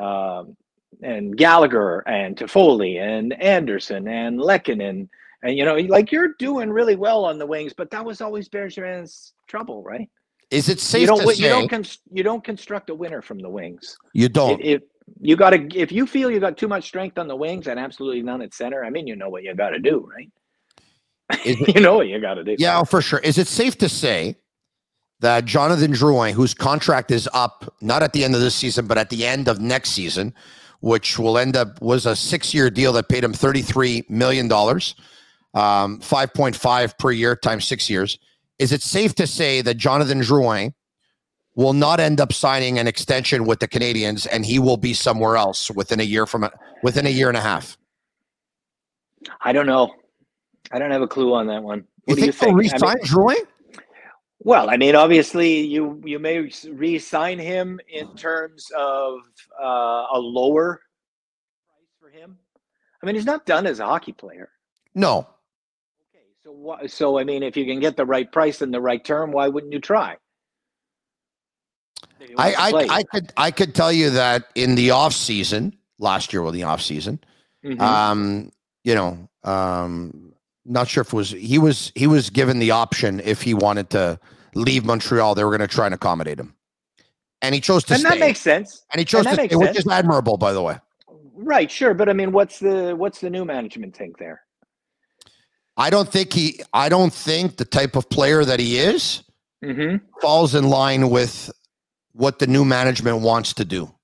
um, 0.00 0.56
and 1.02 1.36
Gallagher 1.36 2.00
and 2.06 2.36
Toffoli 2.36 3.00
and 3.00 3.32
Anderson 3.42 4.08
and 4.08 4.38
Lehkonen. 4.38 4.88
And, 4.88 5.08
and 5.42 5.56
you 5.56 5.64
know, 5.64 5.76
like 5.76 6.12
you're 6.12 6.34
doing 6.38 6.70
really 6.70 6.96
well 6.96 7.24
on 7.24 7.38
the 7.38 7.46
wings, 7.46 7.72
but 7.76 7.90
that 7.90 8.04
was 8.04 8.20
always 8.20 8.48
Bergeron's 8.48 9.34
trouble, 9.46 9.82
right? 9.82 10.08
Is 10.50 10.68
it 10.68 10.80
safe 10.80 11.00
you 11.00 11.06
don't, 11.06 11.20
to 11.20 11.26
you 11.26 11.34
say 11.34 11.48
don't 11.48 11.68
const- 11.68 12.02
you 12.12 12.22
don't 12.22 12.44
construct 12.44 12.90
a 12.90 12.94
winner 12.94 13.20
from 13.20 13.38
the 13.38 13.48
wings? 13.48 13.96
You 14.12 14.28
don't. 14.28 14.60
If, 14.60 14.82
if 14.82 14.88
you 15.20 15.36
got 15.36 15.50
to, 15.50 15.68
if 15.74 15.90
you 15.90 16.06
feel 16.06 16.30
you 16.30 16.40
got 16.40 16.56
too 16.56 16.68
much 16.68 16.84
strength 16.84 17.18
on 17.18 17.28
the 17.28 17.36
wings 17.36 17.66
and 17.66 17.78
absolutely 17.80 18.22
none 18.22 18.42
at 18.42 18.54
center, 18.54 18.84
I 18.84 18.90
mean, 18.90 19.06
you 19.06 19.16
know 19.16 19.28
what 19.28 19.42
you 19.42 19.54
got 19.54 19.70
to 19.70 19.78
do, 19.78 20.08
right? 20.16 20.30
you 21.44 21.80
know 21.80 21.96
what 21.96 22.08
you 22.08 22.20
got 22.20 22.34
to 22.34 22.44
do. 22.44 22.56
Yeah, 22.58 22.84
for 22.84 23.02
sure. 23.02 23.18
Is 23.20 23.38
it 23.38 23.48
safe 23.48 23.76
to 23.78 23.88
say 23.88 24.36
that 25.20 25.44
Jonathan 25.44 25.92
Drouin, 25.92 26.32
whose 26.32 26.54
contract 26.54 27.10
is 27.10 27.28
up 27.32 27.74
not 27.80 28.02
at 28.02 28.12
the 28.12 28.24
end 28.24 28.34
of 28.34 28.40
this 28.40 28.54
season, 28.54 28.86
but 28.86 28.98
at 28.98 29.10
the 29.10 29.26
end 29.26 29.48
of 29.48 29.60
next 29.60 29.90
season, 29.90 30.34
which 30.80 31.18
will 31.18 31.38
end 31.38 31.56
up 31.56 31.80
was 31.80 32.06
a 32.06 32.14
six-year 32.14 32.70
deal 32.70 32.92
that 32.92 33.08
paid 33.08 33.24
him 33.24 33.32
thirty-three 33.32 34.04
million 34.08 34.46
dollars, 34.46 34.94
um, 35.54 36.00
five 36.00 36.32
point 36.32 36.54
five 36.54 36.96
per 36.98 37.10
year 37.10 37.34
times 37.34 37.64
six 37.64 37.90
years. 37.90 38.18
Is 38.58 38.72
it 38.72 38.82
safe 38.82 39.14
to 39.16 39.26
say 39.26 39.62
that 39.62 39.76
Jonathan 39.76 40.20
Drouin 40.20 40.72
will 41.56 41.72
not 41.72 41.98
end 41.98 42.20
up 42.20 42.32
signing 42.32 42.78
an 42.78 42.86
extension 42.86 43.46
with 43.46 43.60
the 43.60 43.68
Canadians, 43.68 44.26
and 44.26 44.44
he 44.44 44.58
will 44.58 44.76
be 44.76 44.94
somewhere 44.94 45.36
else 45.36 45.70
within 45.70 46.00
a 46.00 46.04
year 46.04 46.26
from 46.26 46.44
a, 46.44 46.52
within 46.82 47.06
a 47.06 47.10
year 47.10 47.28
and 47.28 47.36
a 47.36 47.40
half? 47.40 47.76
I 49.40 49.52
don't 49.52 49.66
know. 49.66 49.94
I 50.72 50.78
don't 50.78 50.90
have 50.90 51.02
a 51.02 51.08
clue 51.08 51.34
on 51.34 51.46
that 51.48 51.62
one. 51.62 51.84
What 52.04 52.16
you 52.18 52.22
do 52.22 52.26
you 52.26 52.32
think 52.32 52.40
they'll 52.50 52.54
re-sign 52.54 52.96
mean, 52.96 53.04
Drouin? 53.04 53.36
well, 54.40 54.68
I 54.70 54.76
mean, 54.76 54.94
obviously, 54.94 55.60
you 55.60 56.00
you 56.04 56.18
may 56.18 56.50
re-sign 56.70 57.38
him 57.38 57.80
in 57.88 58.14
terms 58.16 58.70
of 58.76 59.20
uh, 59.60 60.06
a 60.12 60.18
lower 60.18 60.80
price 61.68 61.88
for 62.00 62.08
him. 62.10 62.38
I 63.02 63.06
mean, 63.06 63.14
he's 63.14 63.24
not 63.26 63.46
done 63.46 63.66
as 63.66 63.80
a 63.80 63.86
hockey 63.86 64.12
player. 64.12 64.50
No, 64.94 65.28
Okay, 66.14 66.24
so 66.42 66.78
so 66.86 67.18
I 67.18 67.24
mean, 67.24 67.42
if 67.42 67.56
you 67.56 67.64
can 67.64 67.80
get 67.80 67.96
the 67.96 68.06
right 68.06 68.30
price 68.30 68.62
and 68.62 68.72
the 68.72 68.80
right 68.80 69.04
term, 69.04 69.30
why 69.32 69.48
wouldn't 69.48 69.72
you 69.72 69.80
try? 69.80 70.16
If 72.20 72.28
he 72.28 72.34
wants 72.34 72.56
to 72.56 72.62
I. 72.62 72.70
I 72.70 72.86
I 72.98 73.02
could 73.02 73.32
I 73.36 73.50
could 73.50 73.74
tell 73.74 73.92
you 73.92 74.10
that 74.10 74.48
in 74.54 74.74
the 74.74 74.90
off 74.90 75.12
season 75.12 75.76
last 75.98 76.32
year, 76.32 76.42
well, 76.42 76.52
the 76.52 76.62
off 76.64 76.80
season, 76.82 77.20
Mhm. 77.64 77.80
um, 77.80 78.52
you 78.84 78.94
know, 78.94 79.28
um, 79.44 80.32
not 80.66 80.88
sure 80.88 81.02
if 81.02 81.08
it 81.08 81.16
was 81.16 81.30
he 81.30 81.58
was 81.58 81.92
he 81.94 82.06
was 82.06 82.30
given 82.30 82.58
the 82.58 82.70
option 82.70 83.20
if 83.20 83.42
he 83.42 83.54
wanted 83.54 83.90
to 83.90 84.18
leave 84.54 84.84
Montreal, 84.84 85.34
they 85.34 85.44
were 85.44 85.50
going 85.56 85.66
to 85.68 85.74
try 85.74 85.86
and 85.86 85.94
accommodate 85.94 86.38
him, 86.40 86.54
and 87.42 87.54
he 87.54 87.60
chose 87.60 87.84
to 87.84 87.94
and 87.94 88.00
stay. 88.00 88.10
that 88.10 88.18
makes 88.18 88.40
sense. 88.40 88.84
and 88.92 88.98
he 88.98 89.04
chose 89.04 89.26
and 89.26 89.36
to 89.36 89.42
that 89.42 89.48
stay, 89.50 89.56
which 89.56 89.78
is 89.78 89.86
admirable, 89.86 90.36
by 90.36 90.52
the 90.52 90.62
way. 90.62 90.78
Right, 91.34 91.70
sure, 91.70 91.94
but 91.94 92.08
I 92.08 92.12
mean, 92.12 92.32
what's 92.32 92.58
the 92.58 92.94
what's 92.96 93.20
the 93.20 93.30
new 93.30 93.44
management 93.44 93.94
think 93.96 94.18
there? 94.18 94.42
I 95.76 95.90
don't 95.90 96.08
think 96.08 96.32
he. 96.32 96.60
I 96.72 96.88
don't 96.88 97.12
think 97.12 97.58
the 97.58 97.64
type 97.66 97.96
of 97.96 98.08
player 98.08 98.44
that 98.44 98.60
he 98.60 98.78
is 98.78 99.22
Mm-hmm. 99.64 99.96
falls 100.20 100.54
in 100.54 100.68
line 100.68 101.08
with 101.08 101.50
what 102.12 102.38
the 102.38 102.46
new 102.46 102.64
management 102.64 103.20
wants 103.22 103.54
to 103.54 103.64
do. 103.64 103.84
What 103.84 103.94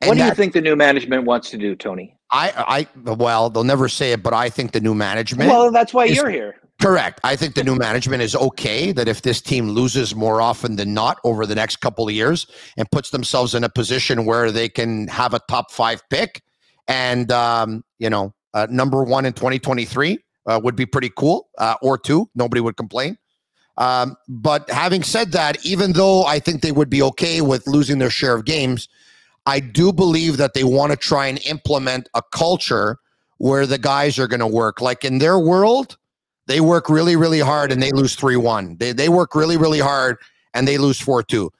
And 0.00 0.18
do 0.18 0.24
you 0.24 0.34
think 0.34 0.52
the 0.54 0.60
new 0.62 0.74
management 0.74 1.24
wants 1.24 1.50
to 1.50 1.58
do, 1.58 1.76
Tony? 1.76 2.16
I, 2.32 2.86
I, 3.06 3.12
well, 3.14 3.50
they'll 3.50 3.62
never 3.62 3.88
say 3.88 4.12
it, 4.12 4.22
but 4.22 4.32
I 4.32 4.48
think 4.48 4.72
the 4.72 4.80
new 4.80 4.94
management. 4.94 5.50
Well, 5.50 5.70
that's 5.70 5.92
why 5.92 6.06
is- 6.06 6.16
you're 6.16 6.30
here. 6.30 6.56
Correct. 6.80 7.20
I 7.22 7.36
think 7.36 7.54
the 7.54 7.62
new 7.62 7.76
management 7.76 8.22
is 8.22 8.34
okay 8.34 8.90
that 8.90 9.06
if 9.06 9.22
this 9.22 9.40
team 9.40 9.68
loses 9.70 10.16
more 10.16 10.40
often 10.40 10.74
than 10.74 10.92
not 10.92 11.18
over 11.22 11.46
the 11.46 11.54
next 11.54 11.76
couple 11.76 12.08
of 12.08 12.12
years 12.12 12.46
and 12.76 12.90
puts 12.90 13.10
themselves 13.10 13.54
in 13.54 13.62
a 13.62 13.68
position 13.68 14.24
where 14.24 14.50
they 14.50 14.68
can 14.68 15.06
have 15.06 15.32
a 15.32 15.38
top 15.48 15.70
five 15.70 16.02
pick 16.10 16.42
and, 16.88 17.30
um, 17.30 17.84
you 18.00 18.10
know, 18.10 18.34
uh, 18.52 18.66
number 18.68 19.04
one 19.04 19.26
in 19.26 19.32
2023 19.32 20.18
uh, 20.46 20.60
would 20.64 20.74
be 20.74 20.84
pretty 20.84 21.10
cool, 21.16 21.48
uh, 21.58 21.76
or 21.82 21.96
two. 21.96 22.28
Nobody 22.34 22.60
would 22.60 22.76
complain. 22.76 23.16
Um, 23.76 24.16
but 24.28 24.68
having 24.68 25.04
said 25.04 25.32
that, 25.32 25.64
even 25.64 25.92
though 25.92 26.24
I 26.24 26.40
think 26.40 26.62
they 26.62 26.72
would 26.72 26.90
be 26.90 27.02
okay 27.02 27.42
with 27.42 27.66
losing 27.68 27.98
their 27.98 28.10
share 28.10 28.34
of 28.34 28.44
games, 28.44 28.88
I 29.46 29.60
do 29.60 29.92
believe 29.92 30.36
that 30.36 30.54
they 30.54 30.64
want 30.64 30.92
to 30.92 30.96
try 30.96 31.26
and 31.26 31.44
implement 31.46 32.08
a 32.14 32.22
culture 32.32 32.98
where 33.38 33.66
the 33.66 33.78
guys 33.78 34.18
are 34.18 34.28
going 34.28 34.40
to 34.40 34.46
work. 34.46 34.80
Like 34.80 35.04
in 35.04 35.18
their 35.18 35.38
world, 35.38 35.96
they 36.46 36.60
work 36.60 36.88
really, 36.88 37.16
really 37.16 37.40
hard 37.40 37.72
and 37.72 37.82
they 37.82 37.90
lose 37.90 38.14
3 38.14 38.36
1. 38.36 38.76
They, 38.76 38.92
they 38.92 39.08
work 39.08 39.34
really, 39.34 39.56
really 39.56 39.80
hard 39.80 40.18
and 40.54 40.66
they 40.66 40.78
lose 40.78 41.00
4 41.00 41.22
2. 41.22 41.50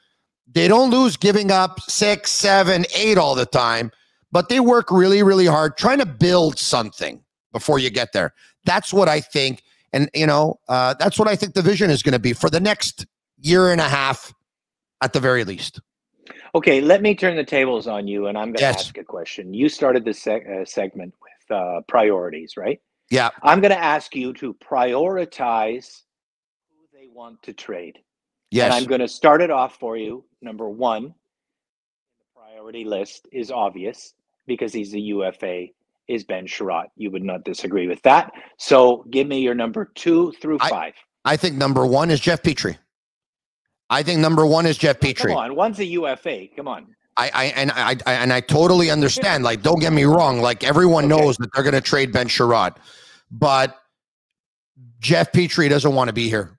They 0.54 0.68
don't 0.68 0.90
lose 0.90 1.16
giving 1.16 1.50
up 1.50 1.80
six, 1.80 2.30
seven, 2.30 2.84
eight 2.94 3.16
all 3.16 3.34
the 3.34 3.46
time, 3.46 3.90
but 4.30 4.48
they 4.48 4.60
work 4.60 4.90
really, 4.90 5.22
really 5.22 5.46
hard 5.46 5.76
trying 5.76 5.98
to 5.98 6.06
build 6.06 6.58
something 6.58 7.22
before 7.52 7.78
you 7.78 7.90
get 7.90 8.12
there. 8.12 8.34
That's 8.64 8.92
what 8.92 9.08
I 9.08 9.20
think. 9.20 9.62
And, 9.92 10.10
you 10.14 10.26
know, 10.26 10.60
uh, 10.68 10.94
that's 10.98 11.18
what 11.18 11.28
I 11.28 11.36
think 11.36 11.54
the 11.54 11.62
vision 11.62 11.90
is 11.90 12.02
going 12.02 12.12
to 12.12 12.18
be 12.18 12.32
for 12.32 12.50
the 12.50 12.60
next 12.60 13.06
year 13.38 13.70
and 13.70 13.80
a 13.80 13.88
half 13.88 14.32
at 15.00 15.12
the 15.12 15.20
very 15.20 15.44
least. 15.44 15.80
Okay, 16.54 16.80
let 16.82 17.00
me 17.00 17.14
turn 17.14 17.36
the 17.36 17.44
tables 17.44 17.86
on 17.86 18.06
you, 18.06 18.26
and 18.26 18.36
I'm 18.36 18.48
going 18.48 18.56
to 18.56 18.60
Yes. 18.62 18.86
ask 18.86 18.98
a 18.98 19.04
question. 19.04 19.54
You 19.54 19.68
started 19.68 20.04
this 20.04 20.22
seg- 20.22 20.46
uh, 20.48 20.64
segment 20.66 21.14
with 21.22 21.56
uh, 21.56 21.80
priorities, 21.88 22.56
right? 22.56 22.80
Yeah. 23.10 23.30
I'm 23.42 23.60
going 23.60 23.72
to 23.72 23.78
ask 23.82 24.14
you 24.14 24.32
to 24.34 24.52
prioritize 24.54 26.02
who 26.70 26.84
they 26.98 27.08
want 27.08 27.42
to 27.44 27.52
trade. 27.54 27.98
Yes. 28.50 28.66
And 28.66 28.74
I'm 28.74 28.84
going 28.84 29.00
to 29.00 29.08
start 29.08 29.40
it 29.40 29.50
off 29.50 29.76
for 29.78 29.96
you. 29.96 30.24
Number 30.42 30.68
one, 30.68 31.04
the 31.04 32.24
priority 32.40 32.84
list 32.84 33.28
is 33.32 33.50
obvious 33.50 34.12
because 34.46 34.72
he's 34.74 34.92
a 34.94 35.00
UFA. 35.00 35.68
Is 36.08 36.24
Ben 36.24 36.46
Chiarot? 36.46 36.88
You 36.96 37.10
would 37.12 37.22
not 37.22 37.44
disagree 37.44 37.86
with 37.88 38.02
that. 38.02 38.30
So 38.58 39.04
give 39.10 39.26
me 39.26 39.40
your 39.40 39.54
number 39.54 39.90
two 39.94 40.32
through 40.32 40.58
I- 40.60 40.68
five. 40.68 40.94
I 41.24 41.36
think 41.36 41.56
number 41.56 41.86
one 41.86 42.10
is 42.10 42.20
Jeff 42.20 42.42
Petry. 42.42 42.76
I 43.92 44.02
think 44.02 44.20
number 44.20 44.46
one 44.46 44.64
is 44.66 44.78
Jeff 44.78 44.98
Petry. 45.00 45.28
Come 45.28 45.36
on, 45.36 45.54
one's 45.54 45.78
a 45.78 45.84
UFA. 45.84 46.48
Come 46.56 46.66
on. 46.66 46.86
I, 47.18 47.30
I 47.34 47.44
and 47.44 47.70
I, 47.72 47.96
I 48.06 48.14
and 48.14 48.32
I 48.32 48.40
totally 48.40 48.90
understand. 48.90 49.44
Like, 49.44 49.62
don't 49.62 49.78
get 49.80 49.92
me 49.92 50.04
wrong. 50.04 50.40
Like 50.40 50.64
everyone 50.64 51.12
Okay. 51.12 51.22
knows 51.22 51.36
that 51.36 51.50
they're 51.52 51.62
going 51.62 51.74
to 51.74 51.80
trade 51.82 52.10
Ben 52.10 52.26
Chiarot, 52.26 52.76
but 53.30 53.76
Jeff 54.98 55.30
Petry 55.32 55.68
doesn't 55.68 55.94
want 55.94 56.08
to 56.08 56.14
be 56.14 56.28
here, 56.30 56.58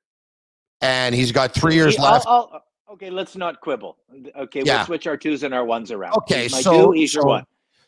and 0.82 1.16
he's 1.16 1.32
got 1.32 1.54
three 1.56 1.74
years 1.74 1.98
I'll- 1.98 2.12
left. 2.12 2.26
I'll- 2.28 2.64
okay, 2.92 3.10
let's 3.10 3.36
not 3.36 3.62
quibble. 3.62 3.98
Okay, 4.38 4.62
Yeah. 4.64 4.78
we'll 4.78 4.86
switch 4.86 5.08
our 5.08 5.18
twos 5.18 5.42
and 5.42 5.56
our 5.56 5.66
ones 5.66 5.90
around. 5.92 6.16
Okay, 6.18 6.44
He's 6.44 6.62
so- 6.64 6.94
two, 6.94 7.08
so- 7.08 7.24
one. 7.26 7.46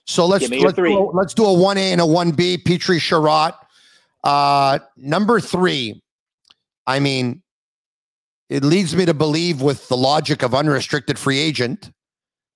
So 0.08 0.26
let's 0.28 0.42
Give 0.42 0.52
me 0.52 0.58
your 0.58 0.68
let's 0.68 0.76
three. 0.76 0.90
do, 0.94 1.00
a, 1.00 1.12
let's 1.12 1.34
do 1.34 1.46
a 1.46 1.54
one 1.54 1.78
A 1.78 1.92
and 1.92 2.00
a 2.02 2.06
one 2.06 2.30
B. 2.32 2.58
Petry 2.58 3.00
Chiarot. 3.00 3.54
Uh, 4.24 4.78
number 4.98 5.40
three. 5.40 6.02
I 6.88 7.00
mean, 7.00 7.42
it 8.50 8.64
leads 8.64 8.96
me 8.96 9.06
to 9.06 9.14
believe, 9.14 9.62
with 9.62 9.88
the 9.88 9.98
logic 9.98 10.44
of 10.44 10.54
unrestricted 10.54 11.18
free 11.18 11.40
agent, 11.40 11.92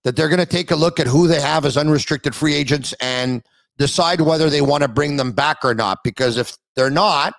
that 0.03 0.15
they're 0.15 0.29
going 0.29 0.39
to 0.39 0.45
take 0.45 0.71
a 0.71 0.75
look 0.75 0.99
at 0.99 1.07
who 1.07 1.27
they 1.27 1.41
have 1.41 1.65
as 1.65 1.77
unrestricted 1.77 2.35
free 2.35 2.53
agents 2.53 2.93
and 3.01 3.41
decide 3.77 4.21
whether 4.21 4.49
they 4.49 4.61
want 4.61 4.83
to 4.83 4.87
bring 4.87 5.17
them 5.17 5.31
back 5.31 5.57
or 5.63 5.73
not. 5.73 5.99
Because 6.03 6.37
if 6.37 6.55
they're 6.75 6.89
not, 6.89 7.33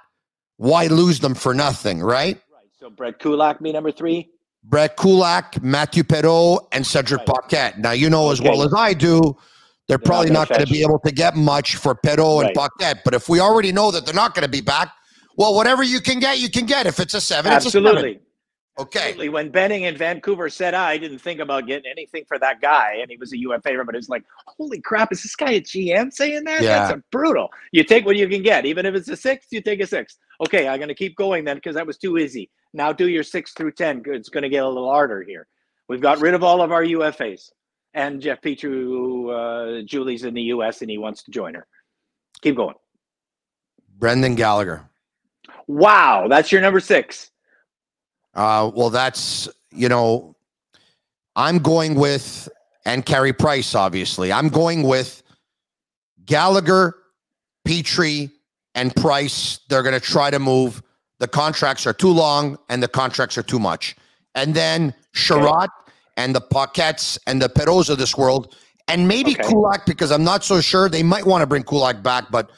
why 0.57 0.87
lose 0.89 1.21
them 1.21 1.35
for 1.35 1.55
nothing, 1.55 2.01
right? 2.01 2.41
Right. 2.53 2.69
So 2.79 2.91
Brett 2.91 3.19
Kulak, 3.19 3.61
me 3.61 3.73
number 3.73 3.93
three. 3.93 4.31
Brett 4.65 4.97
Kulak, 4.97 5.63
Matthew 5.63 6.03
Perreault, 6.03 6.67
and 6.73 6.87
Cedric 6.87 7.21
Right. 7.21 7.27
Paquette. 7.29 7.79
Now, 7.79 7.93
you 7.93 8.11
know 8.11 8.31
as 8.31 8.41
Okay. 8.41 8.51
well 8.51 8.63
as 8.63 8.75
I 8.77 8.93
do, 8.93 9.37
they're, 9.89 9.97
not 9.97 10.05
probably 10.05 10.31
not 10.31 10.49
going 10.49 10.61
to 10.61 10.71
be 10.71 10.83
able 10.83 10.99
to 11.01 11.11
get 11.11 11.35
much 11.35 11.77
for 11.77 11.95
Perreault 11.95 12.41
and 12.41 12.57
Right. 12.57 12.71
Paquette. 12.71 13.03
But 13.05 13.15
if 13.15 13.29
we 13.29 13.41
already 13.41 13.73
know 13.73 13.91
that 13.91 14.05
they're 14.05 14.15
not 14.15 14.35
going 14.35 14.45
to 14.45 14.51
be 14.51 14.61
back, 14.61 14.93
well, 15.37 15.55
whatever 15.55 15.83
you 15.83 16.01
can 16.01 16.21
get, 16.21 16.39
you 16.39 16.51
can 16.51 16.67
get. 16.67 16.87
If 16.87 17.01
it's 17.01 17.15
a 17.15 17.21
seven, 17.21 17.53
it's 17.53 17.65
a 17.67 17.71
seven. 17.71 18.21
Okay. 18.81 18.99
Absolutely. 19.01 19.29
When 19.29 19.51
Benning 19.51 19.83
in 19.83 19.95
Vancouver 19.95 20.49
said, 20.49 20.73
I 20.73 20.97
didn't 20.97 21.19
think 21.19 21.38
about 21.38 21.66
getting 21.66 21.90
anything 21.90 22.25
for 22.27 22.38
that 22.38 22.62
guy, 22.62 22.97
and 23.03 23.11
he 23.11 23.19
was 23.19 23.31
a 23.35 23.38
UFA, 23.38 23.85
but 23.85 23.95
it's 23.95 24.09
like, 24.09 24.25
holy 24.47 24.81
crap, 24.81 25.12
is 25.12 25.23
this 25.23 25.37
guy 25.37 25.53
a 25.53 25.61
GM 25.61 26.11
saying 26.11 26.45
that? 26.45 26.62
Yeah. 26.62 26.79
That's 26.79 26.95
a 26.95 27.03
brutal. 27.12 27.51
You 27.73 27.85
take 27.85 28.07
what 28.07 28.16
you 28.16 28.27
can 28.27 28.43
get. 28.43 28.64
Even 28.64 28.87
if 28.87 28.95
it's 28.95 29.09
a 29.09 29.16
six, 29.16 29.49
you 29.51 29.61
take 29.61 29.83
a 29.83 29.87
six. 29.87 30.16
Okay, 30.40 30.66
I'm 30.66 30.79
going 30.79 30.88
to 30.88 30.95
keep 30.95 31.14
going 31.16 31.45
then 31.45 31.57
because 31.57 31.75
that 31.75 31.87
was 31.87 31.99
too 31.99 32.16
easy. 32.16 32.49
Now 32.73 32.90
do 32.90 33.07
your 33.07 33.23
six 33.23 33.53
through 33.53 33.73
10. 33.73 34.05
It's 34.07 34.31
going 34.31 34.45
to 34.45 34.49
get 34.49 34.64
a 34.64 34.69
little 34.69 34.88
harder 34.88 35.23
here. 35.23 35.47
We've 35.88 36.01
got 36.01 36.21
rid 36.21 36.33
of 36.33 36.43
all 36.43 36.62
of 36.62 36.73
our 36.73 36.83
UFAs. 36.83 37.51
And 37.93 38.23
Jeff 38.23 38.38
who, 38.43 39.31
uh, 39.31 39.83
Julie's 39.83 40.25
in 40.25 40.33
the 40.33 40.43
US 40.43 40.81
and 40.81 40.90
he 40.90 40.97
wants 40.97 41.23
to 41.25 41.31
join 41.31 41.55
her. 41.55 41.66
Keep 42.40 42.57
going. 42.57 42.77
Brendan 43.99 44.37
Gallagher. 44.37 44.88
Wow, 45.66 46.29
that's 46.29 46.51
your 46.51 46.62
number 46.62 46.81
six. 46.81 47.31
Uh, 48.35 48.71
well, 48.75 48.90
that's, 48.90 49.49
you 49.73 49.88
know, 49.88 50.37
I'm 51.37 51.59
going 51.59 51.95
with, 51.95 52.49
and 52.85 53.05
Carey 53.05 53.33
Price, 53.33 53.75
obviously. 53.75 54.33
I'm 54.33 54.49
going 54.49 54.83
with 54.83 55.23
Gallagher, 56.25 56.95
Petry, 57.66 58.31
and 58.75 58.95
Price. 58.97 59.61
They're 59.69 59.83
going 59.83 59.99
to 59.99 60.01
try 60.01 60.31
to 60.31 60.38
move. 60.38 60.83
The 61.19 61.29
contracts 61.29 61.87
are 61.87 61.93
too 61.93 62.11
long 62.11 62.57
and 62.69 62.83
the 62.83 62.88
contracts 62.88 63.37
are 63.37 63.43
too 63.43 63.59
much. 63.59 63.97
And 64.35 64.55
then 64.55 64.95
Chiarot 65.14 65.69
and 66.16 66.35
the 66.35 66.40
Paquettes 66.40 67.19
and 67.27 67.43
the 67.43 67.49
Perreaults 67.49 67.90
of 67.90 67.99
this 67.99 68.16
world, 68.16 68.57
and 68.88 69.07
maybe 69.07 69.33
Okay. 69.33 69.49
Kulak, 69.49 69.87
because 69.87 70.11
I'm 70.11 70.25
not 70.25 70.45
so 70.45 70.61
sure. 70.61 70.88
They 70.88 71.03
might 71.03 71.27
want 71.27 71.43
to 71.43 71.47
bring 71.47 71.62
Kulak 71.62 72.03
back, 72.03 72.31
but 72.31 72.51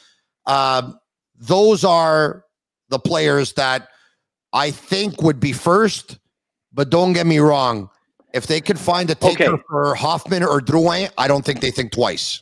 uh, 0.46 0.92
those 1.36 1.84
are 1.84 2.44
the 2.88 2.98
players 2.98 3.52
that 3.54 3.88
I 4.52 4.70
think 4.70 5.22
would 5.22 5.40
be 5.40 5.52
first. 5.52 6.18
But 6.72 6.88
don't 6.90 7.12
get 7.12 7.26
me 7.26 7.38
wrong. 7.38 7.90
If 8.32 8.46
they 8.46 8.60
could 8.62 8.78
find 8.78 9.10
a 9.10 9.14
taker 9.14 9.44
Okay. 9.44 9.62
for 9.68 9.94
Hoffman 9.94 10.42
or 10.42 10.60
Drouin, 10.60 11.10
I 11.18 11.28
don't 11.28 11.44
think 11.44 11.60
they 11.60 11.70
think 11.70 11.92
twice. 11.92 12.40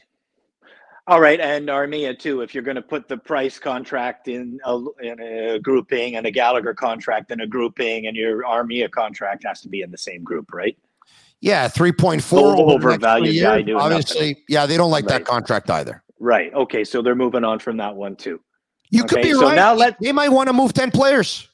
All 1.09 1.21
right, 1.21 1.41
and 1.41 1.67
Armia 1.69 2.17
too. 2.17 2.41
If 2.43 2.55
you're 2.55 2.63
going 2.63 2.77
to 2.77 2.83
put 2.83 3.09
the 3.09 3.17
Price 3.17 3.59
contract 3.59 4.29
in 4.29 4.61
a, 4.65 4.79
in 5.03 5.21
a 5.21 5.59
grouping 5.59 6.15
and 6.15 6.25
a 6.27 6.31
Gallagher 6.31 6.75
contract 6.75 7.33
in 7.33 7.41
a 7.41 7.47
grouping, 7.49 8.07
and 8.07 8.17
your 8.17 8.45
Armia 8.45 8.89
contract 8.89 9.43
has 9.45 9.61
to 9.63 9.69
be 9.69 9.81
in 9.83 9.91
the 9.91 9.99
same 9.99 10.23
group, 10.23 10.53
right? 10.55 10.79
Yeah, 11.41 11.67
three 11.67 11.91
point 11.91 12.23
four 12.23 12.55
point 12.55 12.61
Over- 12.61 12.81
four 12.83 12.91
overvalued 12.93 13.43
guy 13.43 13.63
doing 13.63 13.81
Obviously, 13.81 14.45
yeah, 14.49 14.67
they 14.67 14.77
don't 14.77 14.93
like 14.93 15.07
that 15.07 15.25
contract 15.25 15.69
either. 15.71 16.05
Right. 16.21 16.55
Okay, 16.55 16.85
so 16.85 17.03
they're 17.03 17.17
moving 17.17 17.43
on 17.43 17.59
from 17.59 17.79
that 17.79 17.97
one 17.97 18.15
too. 18.15 18.41
You 18.91 19.03
could 19.03 19.19
Okay, 19.19 19.31
be 19.31 19.35
so 19.35 19.47
right. 19.47 19.57
now 19.57 19.75
let- 19.75 19.99
they 20.01 20.13
might 20.13 20.29
want 20.29 20.49
to 20.49 20.53
move 20.53 20.73
ten 20.73 20.93
players. 20.93 21.49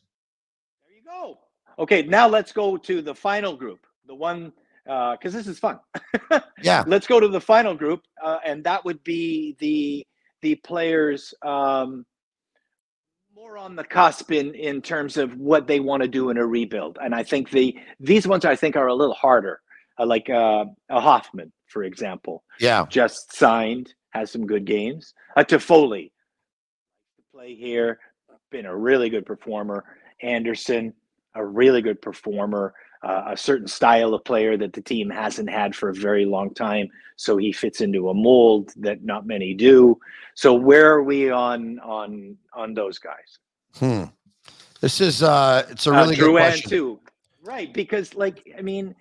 There 1.77 1.85
you 1.85 1.89
go. 1.89 1.95
Okay, 1.95 2.09
now 2.09 2.29
let's 2.29 2.53
go 2.53 2.77
to 2.77 3.03
the 3.03 3.15
final 3.15 3.57
group, 3.57 3.87
the 4.07 4.15
one 4.15 4.53
because 4.85 5.33
this 5.33 5.47
is 5.47 5.59
fun. 5.59 5.81
Yeah, 6.62 6.85
let's 6.87 7.07
go 7.07 7.21
to 7.21 7.29
the 7.29 7.41
final 7.41 7.75
group, 7.75 8.03
uh, 8.25 8.39
and 8.45 8.65
that 8.65 8.85
would 8.85 9.03
be 9.05 9.57
the 9.59 10.07
the 10.43 10.55
players 10.57 11.35
um, 11.43 12.07
more 13.35 13.59
on 13.59 13.77
the 13.77 13.85
cusp 13.85 14.33
in 14.33 14.55
in 14.55 14.81
terms 14.81 15.17
of 15.17 15.37
what 15.37 15.67
they 15.67 15.81
want 15.81 16.03
to 16.03 16.09
do 16.09 16.31
in 16.31 16.39
a 16.39 16.47
rebuild. 16.47 16.99
And 17.03 17.15
I 17.15 17.23
think 17.23 17.51
the 17.51 17.77
these 18.01 18.27
ones 18.27 18.45
I 18.45 18.57
think 18.57 18.75
are 18.77 18.87
a 18.87 18.95
little 18.95 19.15
harder, 19.15 19.61
uh, 19.99 20.07
like 20.07 20.31
uh, 20.31 20.65
a 20.89 21.01
Hoffman, 21.01 21.53
for 21.67 21.85
example, 21.85 22.43
yeah. 22.59 22.87
just 22.89 23.37
signed, 23.37 23.93
has 24.11 24.31
some 24.31 24.47
good 24.47 24.65
games. 24.65 25.12
A 25.37 25.45
Toffoli, 25.45 26.11
play 27.33 27.55
here, 27.55 27.99
been 28.51 28.67
a 28.67 28.77
really 28.77 29.11
good 29.11 29.27
performer. 29.27 29.85
Anderson, 30.23 30.95
a 31.37 31.44
really 31.44 31.83
good 31.83 32.01
performer. 32.03 32.75
Uh, 33.03 33.25
a 33.29 33.37
certain 33.37 33.68
style 33.68 34.14
of 34.14 34.25
player 34.25 34.57
that 34.57 34.72
the 34.72 34.81
team 34.81 35.09
hasn't 35.11 35.49
had 35.49 35.77
for 35.77 35.90
a 35.90 35.94
very 35.94 36.25
long 36.25 36.53
time, 36.55 36.88
so 37.14 37.37
he 37.37 37.53
fits 37.53 37.81
into 37.81 38.09
a 38.09 38.14
mold 38.14 38.72
that 38.77 39.05
not 39.05 39.27
many 39.27 39.55
do. 39.55 39.96
So 40.35 40.55
where 40.55 40.90
are 40.92 41.03
we 41.03 41.31
on 41.31 41.79
on 41.81 42.37
on 42.55 42.75
those 42.75 42.99
guys? 42.99 43.38
Hmm. 43.79 44.05
This 44.81 45.01
is 45.01 45.22
uh 45.22 45.66
it's 45.70 45.87
a 45.87 45.90
Uh, 45.92 46.01
really 46.01 46.16
good 46.16 46.31
Drouin 46.31 46.49
question. 46.49 46.70
too, 46.70 47.01
right? 47.44 47.72
Because 47.72 48.14
like 48.14 48.42
I 48.59 48.62
mean, 48.62 48.94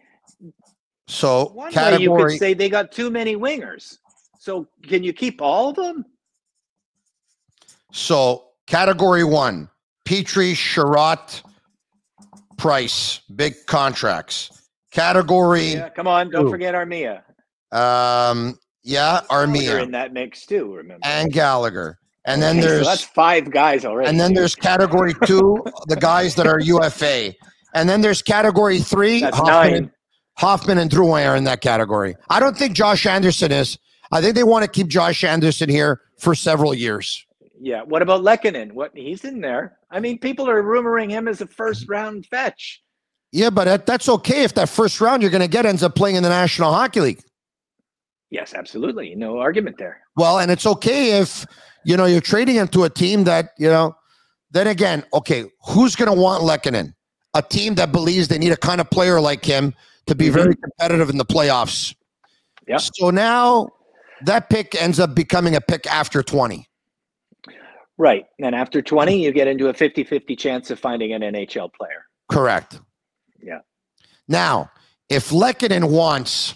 So 1.08 1.46
one 1.54 1.74
way 1.74 1.98
you 1.98 2.16
could 2.16 2.38
say 2.38 2.54
they 2.54 2.70
got 2.70 2.92
too 2.92 3.10
many 3.10 3.36
wingers. 3.36 3.98
So 4.38 4.68
can 4.84 5.04
you 5.04 5.14
keep 5.14 5.42
all 5.42 5.70
of 5.70 5.76
them? 5.78 6.06
so 7.92 8.50
category 8.68 9.24
one, 9.24 9.70
Petry, 10.06 10.54
Chiarot, 10.54 11.42
Price, 12.58 13.22
big 13.36 13.56
contracts. 13.68 14.50
Category 14.92 15.74
Yeah, 15.74 15.90
come 15.90 16.08
on, 16.08 16.30
don't 16.32 16.46
Who? 16.46 16.50
forget 16.52 16.74
Armia. 16.74 17.22
um 17.72 18.58
yeah, 18.84 19.22
Armia 19.32 19.82
in 19.84 19.92
that 19.92 20.14
mix 20.14 20.46
too. 20.46 20.74
Remember, 20.76 21.02
and 21.06 21.34
Gallagher. 21.34 21.98
And 22.28 22.42
then 22.42 22.58
Okay, 22.58 22.68
so 22.68 22.74
there's 22.76 22.88
that's 22.88 23.04
five 23.04 23.52
guys 23.52 23.84
already. 23.86 24.10
and 24.10 24.20
then 24.20 24.34
there's 24.34 24.56
category 24.56 25.14
two, 25.26 25.58
the 25.88 25.96
guys 25.96 26.36
that 26.36 26.48
are 26.48 26.60
UFA. 26.60 27.34
And 27.74 27.90
then 27.90 28.02
there's 28.02 28.22
category 28.22 28.80
three, 28.80 29.20
that's 29.22 29.36
Hoffman, 29.38 29.54
nine. 29.56 29.74
and, 29.76 29.92
Hoffman 30.38 30.78
and 30.78 30.90
Drouin 30.90 31.28
are 31.30 31.36
in 31.36 31.44
that 31.46 31.62
category. 31.62 32.16
I 32.30 32.40
don't 32.40 32.58
think 32.58 32.76
Josh 32.76 33.06
Anderson 33.06 33.52
is. 33.52 33.78
I 34.12 34.22
think 34.22 34.36
they 34.36 34.44
want 34.44 34.64
to 34.64 34.70
keep 34.70 34.88
Josh 34.88 35.24
Anderson 35.24 35.68
here 35.70 36.00
for 36.20 36.36
several 36.36 36.74
years. 36.74 37.26
Yeah. 37.66 37.82
What 37.82 38.04
about 38.04 38.22
Lehkonen? 38.22 38.74
What 38.74 38.92
he's 38.94 39.26
in 39.26 39.42
there? 39.42 39.80
I 39.90 40.00
mean, 40.00 40.20
people 40.20 40.48
are 40.48 40.62
rumoring 40.62 41.10
him 41.10 41.28
as 41.28 41.42
a 41.42 41.48
first 41.48 41.82
mm-hmm. 41.82 41.94
round 41.94 42.26
fetch. 42.28 42.80
Yeah, 43.32 43.50
but 43.50 43.64
that, 43.64 43.88
that's 43.88 44.08
okay 44.08 44.44
if 44.44 44.54
that 44.54 44.70
first 44.70 45.02
round 45.02 45.24
you're 45.24 45.32
going 45.32 45.42
to 45.42 45.48
get 45.48 45.66
ends 45.66 45.82
up 45.82 45.96
playing 45.96 46.16
in 46.16 46.22
the 46.22 46.30
National 46.30 46.72
Hockey 46.72 47.02
League. 47.02 47.22
Yes, 48.30 48.54
absolutely. 48.54 49.16
No 49.16 49.40
argument 49.40 49.80
there. 49.80 50.00
Well, 50.16 50.38
and 50.38 50.52
it's 50.52 50.68
okay 50.68 51.20
if 51.20 51.44
you 51.84 51.98
know 51.98 52.06
you're 52.06 52.22
trading 52.22 52.54
him 52.54 52.68
to 52.68 52.84
a 52.84 52.90
team 52.90 53.24
that 53.24 53.50
you 53.58 53.68
know. 53.68 53.96
Then 54.52 54.68
again, 54.68 55.04
okay, 55.12 55.46
who's 55.68 55.96
going 55.96 56.14
to 56.14 56.22
want 56.22 56.44
Lehkonen? 56.44 56.94
A 57.34 57.42
team 57.42 57.74
that 57.76 57.92
believes 57.92 58.28
they 58.28 58.38
need 58.38 58.52
a 58.52 58.58
kind 58.58 58.80
of 58.80 58.92
player 58.92 59.20
like 59.20 59.44
him 59.44 59.74
to 60.06 60.14
be 60.14 60.26
mm-hmm. 60.26 60.36
very 60.36 60.56
competitive 60.56 61.10
in 61.10 61.18
the 61.18 61.26
playoffs. 61.26 61.96
Yeah. 62.68 62.78
So 62.78 63.10
now 63.10 63.70
that 64.22 64.52
pick 64.52 64.80
ends 64.80 65.00
up 65.00 65.16
becoming 65.16 65.56
a 65.56 65.62
pick 65.62 65.88
after 65.88 66.22
20. 66.22 66.68
Right. 67.98 68.26
And 68.40 68.54
after 68.54 68.82
20, 68.82 69.24
you 69.24 69.32
get 69.32 69.48
into 69.48 69.70
a 69.70 69.74
50 69.74 70.04
50 70.04 70.36
chance 70.36 70.72
of 70.72 70.80
finding 70.80 71.14
an 71.14 71.22
NHL 71.22 71.74
player. 71.74 72.06
Correct. 72.30 72.80
Yeah. 73.42 73.60
Now, 74.28 74.72
if 75.10 75.30
Lehkonen 75.30 75.90
wants 75.90 76.56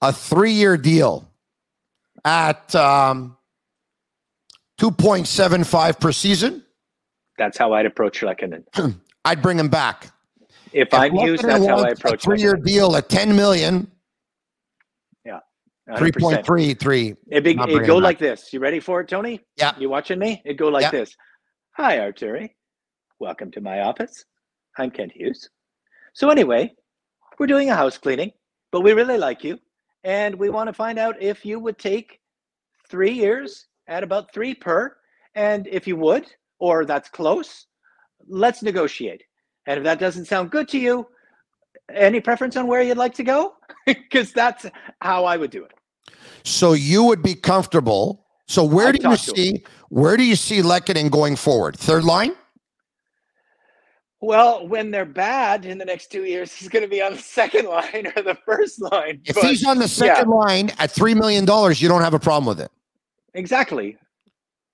a 0.00 0.12
three-year 0.12 0.76
deal 0.76 1.28
at 2.24 2.74
um, 2.74 3.36
2.75 4.80 6.00
per 6.00 6.12
season, 6.12 6.64
That's 7.36 7.58
how 7.58 7.72
I'd 7.72 7.86
approach 7.86 8.20
Lehkonen. 8.20 8.64
I'd 9.24 9.42
bring 9.42 9.58
him 9.58 9.68
back. 9.68 10.10
If 10.72 10.88
If 10.88 10.94
I'm 10.94 11.12
Lehkonen 11.12 11.42
that's 11.42 11.66
how 11.66 11.78
I 11.78 11.88
approach 11.90 12.14
a 12.14 12.18
three-year 12.18 12.56
deal 12.56 12.96
at 12.96 13.08
10 13.08 13.34
million, 13.34 13.80
100%. 13.82 13.90
3.33. 15.88 17.16
It'd, 17.30 17.44
be, 17.44 17.50
it'd 17.50 17.86
go 17.86 17.96
like 17.96 18.18
this. 18.18 18.52
You 18.52 18.60
ready 18.60 18.80
for 18.80 19.00
it, 19.00 19.08
Tony? 19.08 19.40
Yeah. 19.56 19.72
You 19.78 19.88
watching 19.88 20.18
me? 20.18 20.42
It'd 20.44 20.58
go 20.58 20.68
like 20.68 20.82
Yeah. 20.82 20.90
this. 20.90 21.16
Hi, 21.76 21.98
Artturi. 21.98 22.50
Welcome 23.20 23.50
to 23.52 23.60
my 23.60 23.80
office. 23.80 24.24
I'm 24.76 24.90
Kent 24.90 25.12
Hughes. 25.14 25.48
So 26.12 26.28
anyway, 26.30 26.72
we're 27.38 27.46
doing 27.46 27.70
a 27.70 27.74
house 27.74 27.96
cleaning, 27.96 28.32
but 28.70 28.82
we 28.82 28.92
really 28.92 29.16
like 29.18 29.42
you, 29.44 29.58
and 30.04 30.34
we 30.34 30.50
want 30.50 30.68
to 30.68 30.72
find 30.72 30.98
out 30.98 31.20
if 31.22 31.44
you 31.46 31.58
would 31.58 31.78
take 31.78 32.20
three 32.90 33.12
years 33.12 33.66
at 33.86 34.02
about 34.02 34.32
three 34.34 34.54
per, 34.54 34.94
and 35.34 35.66
if 35.70 35.86
you 35.86 35.96
would, 35.96 36.26
or 36.58 36.84
that's 36.84 37.08
close, 37.08 37.66
let's 38.28 38.62
negotiate. 38.62 39.22
And 39.66 39.78
if 39.78 39.84
that 39.84 39.98
doesn't 39.98 40.26
sound 40.26 40.50
good 40.50 40.68
to 40.68 40.78
you, 40.78 41.06
any 41.94 42.20
preference 42.20 42.56
on 42.56 42.66
where 42.66 42.82
you'd 42.82 42.98
like 42.98 43.14
to 43.14 43.24
go? 43.24 43.54
Because 43.86 44.32
that's 44.32 44.66
how 45.00 45.24
I 45.24 45.38
would 45.38 45.50
do 45.50 45.64
it. 45.64 45.72
So 46.44 46.72
you 46.72 47.04
would 47.04 47.22
be 47.22 47.34
comfortable. 47.34 48.24
So 48.46 48.64
where 48.64 48.88
I'd 48.88 49.00
do 49.00 49.08
you 49.10 49.16
to 49.16 49.30
him. 49.30 49.36
see 49.36 49.64
where 49.90 50.16
do 50.16 50.22
you 50.24 50.36
see 50.36 50.60
Lehkonen 50.62 51.10
going 51.10 51.36
forward? 51.36 51.76
Third 51.76 52.04
line? 52.04 52.32
Well, 54.20 54.66
when 54.66 54.90
they're 54.90 55.04
bad 55.04 55.64
in 55.64 55.78
the 55.78 55.84
next 55.84 56.10
two 56.10 56.24
years, 56.24 56.52
he's 56.52 56.68
going 56.68 56.82
to 56.82 56.88
be 56.88 57.00
on 57.00 57.12
the 57.12 57.18
second 57.38 57.66
line 57.66 58.12
or 58.16 58.22
the 58.22 58.36
first 58.44 58.80
line. 58.82 59.20
If 59.24 59.36
But- 59.36 59.44
he's 59.44 59.64
on 59.66 59.76
the 59.78 59.84
yeah. 59.84 59.88
second 60.16 60.30
line 60.30 60.70
at 60.78 60.90
three 60.90 61.14
million 61.14 61.44
dollars, 61.44 61.80
you 61.80 61.88
don't 61.88 62.02
have 62.02 62.14
a 62.14 62.18
problem 62.18 62.46
with 62.46 62.60
it. 62.60 62.70
exactly. 63.34 63.96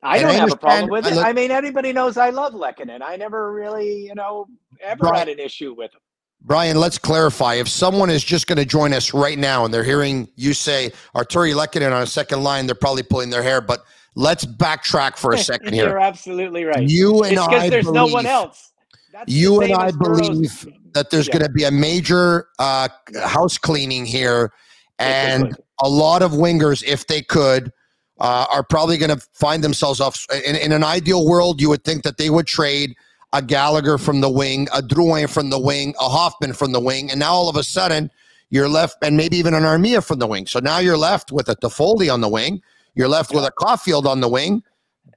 I 0.03 0.19
And 0.19 0.27
don't 0.27 0.31
I 0.37 0.39
have 0.39 0.53
a 0.53 0.57
problem 0.57 0.91
with 0.91 1.07
I 1.07 1.11
it. 1.11 1.15
look- 1.15 1.25
I 1.27 1.33
mean, 1.33 1.51
everybody 1.51 1.91
knows 1.93 2.19
I 2.19 2.29
love 2.31 2.53
Lehkonen. 2.53 3.01
I 3.03 3.17
never 3.17 3.53
really, 3.53 4.05
you 4.05 4.15
know, 4.15 4.47
ever 4.83 5.05
Right. 5.07 5.19
had 5.19 5.29
an 5.31 5.39
issue 5.39 5.73
with 5.75 5.95
him. 5.95 6.01
Brian, 6.45 6.79
let's 6.79 6.99
clarify. 6.99 7.55
If 7.55 7.69
someone 7.69 8.11
is 8.11 8.23
just 8.23 8.47
going 8.47 8.59
to 8.59 8.67
join 8.67 8.93
us 8.93 9.15
right 9.15 9.39
now 9.39 9.65
and 9.65 9.73
they're 9.73 9.83
hearing 9.85 10.29
you 10.37 10.53
say 10.53 10.93
Artturi 11.17 11.55
Lehkonen 11.55 11.95
on 11.95 12.03
a 12.03 12.07
second 12.07 12.43
line, 12.43 12.67
they're 12.67 12.75
probably 12.75 13.03
pulling 13.03 13.31
their 13.31 13.43
hair. 13.43 13.63
But 13.63 13.81
let's 14.15 14.45
backtrack 14.45 15.17
for 15.17 15.33
a 15.33 15.39
second 15.53 15.73
here. 15.73 15.89
You're 15.89 15.99
absolutely 15.99 16.65
right. 16.65 16.87
You 16.87 17.23
and 17.25 17.33
it's 17.33 17.41
I 17.41 17.71
there's 17.71 17.87
no 17.91 18.05
one 18.05 18.25
believe- 18.25 18.27
else. 18.27 18.73
That's 19.13 19.33
You 19.33 19.61
and 19.63 19.73
I 19.73 19.91
believe 19.93 20.67
that 20.93 21.11
there's 21.11 21.29
Yeah. 21.29 21.35
going 21.35 21.45
to 21.47 21.53
be 21.53 21.65
a 21.65 21.71
major 21.71 22.49
uh, 22.59 22.89
house 23.25 23.57
cleaning 23.59 24.05
here, 24.05 24.53
and 24.99 25.57
a 25.83 25.89
lot 25.89 26.21
of 26.23 26.33
wingers, 26.33 26.83
if 26.85 27.07
they 27.07 27.23
could, 27.23 27.73
uh, 28.21 28.47
are 28.51 28.65
probably 28.65 28.97
going 28.99 29.17
to 29.17 29.25
find 29.33 29.63
themselves 29.63 30.01
off. 30.01 30.27
In, 30.45 30.57
in 30.57 30.73
an 30.73 30.83
ideal 30.83 31.27
world, 31.29 31.61
you 31.61 31.69
would 31.69 31.85
think 31.85 32.03
that 32.03 32.17
they 32.19 32.29
would 32.29 32.47
trade 32.49 32.97
a 33.35 33.43
Gallagher 33.43 33.99
from 33.99 34.21
the 34.23 34.31
wing, 34.31 34.69
a 34.73 34.81
Drouin 34.81 35.29
from 35.29 35.51
the 35.51 35.59
wing, 35.59 35.93
a 36.01 36.09
Hoffman 36.09 36.55
from 36.55 36.73
the 36.73 36.81
wing, 36.81 37.11
and 37.11 37.21
now 37.21 37.33
all 37.33 37.49
of 37.51 37.57
a 37.57 37.63
sudden 37.65 38.11
you're 38.49 38.69
left, 38.69 38.97
and 39.03 39.17
maybe 39.17 39.37
even 39.37 39.53
an 39.53 39.65
Armia 39.65 40.03
from 40.03 40.21
the 40.21 40.27
wing. 40.27 40.47
So 40.47 40.61
now 40.61 40.79
you're 40.79 40.97
left 40.97 41.33
with 41.33 41.49
a 41.49 41.57
Toffoli 41.57 42.13
on 42.13 42.21
the 42.21 42.29
wing, 42.29 42.63
you're 42.95 43.09
left 43.09 43.35
with 43.35 43.45
a 43.45 43.51
Caufield 43.59 44.07
on 44.07 44.21
the 44.21 44.29
wing, 44.29 44.63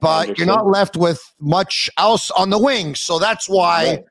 but 0.00 0.36
you're 0.36 0.46
not 0.46 0.66
left 0.66 0.96
with 0.96 1.22
much 1.40 1.88
else 1.96 2.30
on 2.32 2.50
the 2.50 2.58
wing. 2.58 2.94
So 2.96 3.18
that's 3.18 3.48
why 3.48 3.84
Right. 3.86 4.04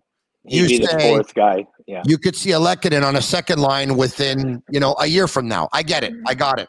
You 0.49 0.67
say- 0.85 1.09
fourth 1.09 1.33
guy. 1.33 1.67
Yeah. 1.87 2.03
you 2.05 2.17
could 2.17 2.35
see 2.35 2.51
a 2.51 2.59
Lehkonen 2.59 3.03
on 3.05 3.15
a 3.17 3.21
second 3.21 3.59
line 3.59 3.95
within, 3.97 4.61
you 4.69 4.79
know, 4.79 4.95
a 4.99 5.07
year 5.07 5.27
from 5.27 5.47
now. 5.47 5.67
I 5.73 5.83
get 5.83 6.03
it. 6.03 6.13
I 6.25 6.33
got 6.33 6.59
it. 6.59 6.67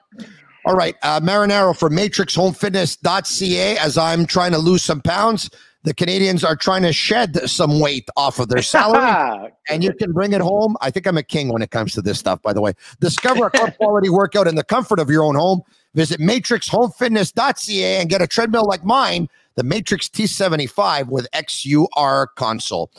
All 0.64 0.74
right. 0.74 0.94
Uh, 1.02 1.18
Marinaro 1.20 1.76
for 1.76 1.88
matrixhomefitness.ca. 1.90 3.78
As 3.78 3.98
I'm 3.98 4.26
trying 4.26 4.52
to 4.52 4.58
lose 4.58 4.82
some 4.82 5.00
pounds, 5.00 5.50
the 5.88 5.94
Canadians 5.94 6.44
are 6.44 6.54
trying 6.54 6.82
to 6.82 6.92
shed 6.92 7.48
some 7.48 7.80
weight 7.80 8.10
off 8.14 8.38
of 8.38 8.48
their 8.48 8.60
salary. 8.60 9.50
and 9.70 9.82
you 9.82 9.94
can 9.94 10.12
bring 10.12 10.34
it 10.34 10.42
home. 10.42 10.76
I 10.82 10.90
think 10.90 11.06
I'm 11.06 11.16
a 11.16 11.22
king 11.22 11.48
when 11.50 11.62
it 11.62 11.70
comes 11.70 11.94
to 11.94 12.02
this 12.02 12.18
stuff, 12.18 12.42
by 12.42 12.52
the 12.52 12.60
way. 12.60 12.74
Discover 13.00 13.46
a 13.46 13.50
club 13.50 13.74
quality 13.78 14.10
workout 14.10 14.46
in 14.46 14.54
the 14.54 14.64
comfort 14.64 15.00
of 15.00 15.08
your 15.08 15.22
own 15.22 15.34
home. 15.34 15.62
Visit 15.94 16.20
matrixhomefitness.ca 16.20 18.00
and 18.00 18.10
get 18.10 18.20
a 18.20 18.26
treadmill 18.26 18.66
like 18.66 18.84
mine, 18.84 19.30
the 19.54 19.64
Matrix 19.64 20.10
T75 20.10 21.08
with 21.08 21.26
XUR 21.32 22.26
console. 22.36 22.92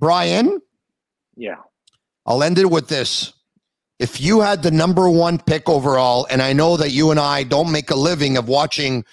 Brian, 0.00 0.60
yeah. 1.36 1.58
I'll 2.26 2.42
end 2.42 2.58
it 2.58 2.68
with 2.68 2.88
this. 2.88 3.32
if 4.00 4.20
you 4.20 4.40
had 4.40 4.64
the 4.64 4.72
number 4.72 5.08
one 5.08 5.38
pick 5.38 5.68
overall, 5.68 6.26
and 6.30 6.42
I 6.42 6.52
know 6.52 6.76
that 6.76 6.90
you 6.90 7.12
and 7.12 7.20
I 7.20 7.44
don't 7.44 7.70
make 7.70 7.90
a 7.90 7.94
living 7.94 8.36
of 8.36 8.48
watching 8.48 9.04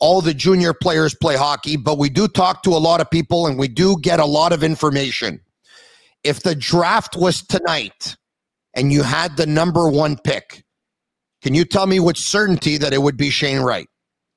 all 0.00 0.20
the 0.20 0.34
junior 0.34 0.74
players 0.74 1.14
play 1.14 1.36
hockey, 1.36 1.76
but 1.76 1.98
we 1.98 2.08
do 2.08 2.26
talk 2.26 2.62
to 2.62 2.70
a 2.70 2.80
lot 2.80 3.00
of 3.00 3.10
people 3.10 3.46
and 3.46 3.58
we 3.58 3.68
do 3.68 3.96
get 4.00 4.18
a 4.18 4.24
lot 4.24 4.52
of 4.52 4.64
information. 4.64 5.40
If 6.24 6.42
the 6.42 6.54
draft 6.54 7.16
was 7.16 7.42
tonight 7.42 8.16
and 8.74 8.92
you 8.92 9.02
had 9.02 9.36
the 9.36 9.46
number 9.46 9.88
one 9.88 10.16
pick, 10.16 10.64
can 11.42 11.54
you 11.54 11.64
tell 11.64 11.86
me 11.86 12.00
with 12.00 12.16
certainty 12.16 12.78
that 12.78 12.92
it 12.92 13.02
would 13.02 13.16
be 13.16 13.30
Shane 13.30 13.60
Wright? 13.60 13.88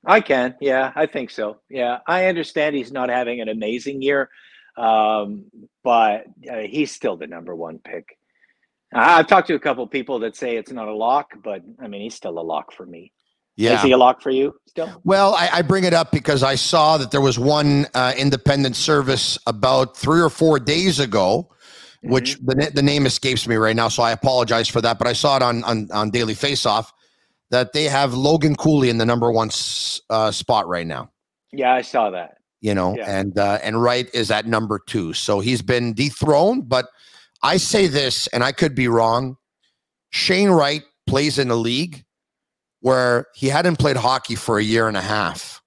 I 0.06 0.20
can. 0.20 0.54
Yeah, 0.60 0.92
I 0.94 1.06
think 1.06 1.30
so. 1.30 1.60
Yeah, 1.70 1.98
I 2.06 2.26
understand 2.26 2.76
he's 2.76 2.92
not 2.92 3.08
having 3.08 3.40
an 3.40 3.48
amazing 3.48 4.02
year, 4.02 4.28
um, 4.76 5.44
but 5.82 6.26
uh, 6.50 6.58
he's 6.58 6.92
still 6.92 7.16
the 7.16 7.26
number 7.26 7.54
one 7.54 7.78
pick. 7.78 8.18
I've 8.92 9.26
talked 9.26 9.48
to 9.48 9.54
a 9.54 9.60
couple 9.60 9.86
people 9.86 10.20
that 10.20 10.36
say 10.36 10.56
it's 10.56 10.70
not 10.70 10.88
a 10.88 10.94
lock, 10.94 11.32
but 11.42 11.62
I 11.82 11.88
mean, 11.88 12.02
he's 12.02 12.14
still 12.14 12.38
a 12.38 12.40
lock 12.40 12.72
for 12.72 12.86
me. 12.86 13.12
Yeah. 13.56 13.76
Is 13.76 13.82
he 13.82 13.92
a 13.92 13.96
lock 13.96 14.20
for 14.20 14.30
you 14.30 14.54
still? 14.66 15.00
Well, 15.04 15.34
I, 15.34 15.48
I 15.52 15.62
bring 15.62 15.84
it 15.84 15.94
up 15.94 16.10
because 16.10 16.42
I 16.42 16.56
saw 16.56 16.96
that 16.98 17.10
there 17.10 17.20
was 17.20 17.38
one 17.38 17.86
uh, 17.94 18.12
independent 18.16 18.76
service 18.76 19.38
about 19.46 19.96
three 19.96 20.20
or 20.20 20.30
four 20.30 20.58
days 20.58 20.98
ago, 20.98 21.48
mm-hmm. 21.50 22.12
which 22.12 22.36
the, 22.38 22.70
the 22.74 22.82
name 22.82 23.06
escapes 23.06 23.46
me 23.46 23.56
right 23.56 23.76
now. 23.76 23.88
So 23.88 24.02
I 24.02 24.10
apologize 24.10 24.68
for 24.68 24.80
that. 24.80 24.98
But 24.98 25.06
I 25.06 25.12
saw 25.12 25.36
it 25.36 25.42
on, 25.42 25.62
on, 25.64 25.88
on 25.92 26.10
Daily 26.10 26.34
Faceoff 26.34 26.90
that 27.50 27.72
they 27.72 27.84
have 27.84 28.14
Logan 28.14 28.56
Cooley 28.56 28.90
in 28.90 28.98
the 28.98 29.06
number 29.06 29.30
one 29.30 29.50
uh, 30.10 30.32
spot 30.32 30.66
right 30.66 30.86
now. 30.86 31.10
Yeah, 31.52 31.72
I 31.72 31.82
saw 31.82 32.10
that. 32.10 32.38
You 32.60 32.74
know, 32.74 32.96
yeah. 32.96 33.18
and 33.18 33.38
uh, 33.38 33.58
and 33.62 33.82
Wright 33.82 34.08
is 34.14 34.30
at 34.30 34.46
number 34.46 34.80
two. 34.86 35.12
So 35.12 35.40
he's 35.40 35.60
been 35.60 35.92
dethroned. 35.92 36.66
But 36.66 36.86
I 37.42 37.58
say 37.58 37.88
this, 37.88 38.26
and 38.28 38.42
I 38.42 38.52
could 38.52 38.74
be 38.74 38.88
wrong. 38.88 39.36
Shane 40.08 40.48
Wright 40.48 40.82
plays 41.06 41.38
in 41.38 41.50
a 41.50 41.56
league 41.56 42.04
where 42.84 43.28
he 43.34 43.48
hadn't 43.48 43.78
played 43.78 43.96
hockey 43.96 44.34
for 44.34 44.58
a 44.58 44.62
year 44.62 44.88
and 44.88 44.96
a 44.96 45.00
half. 45.00 45.62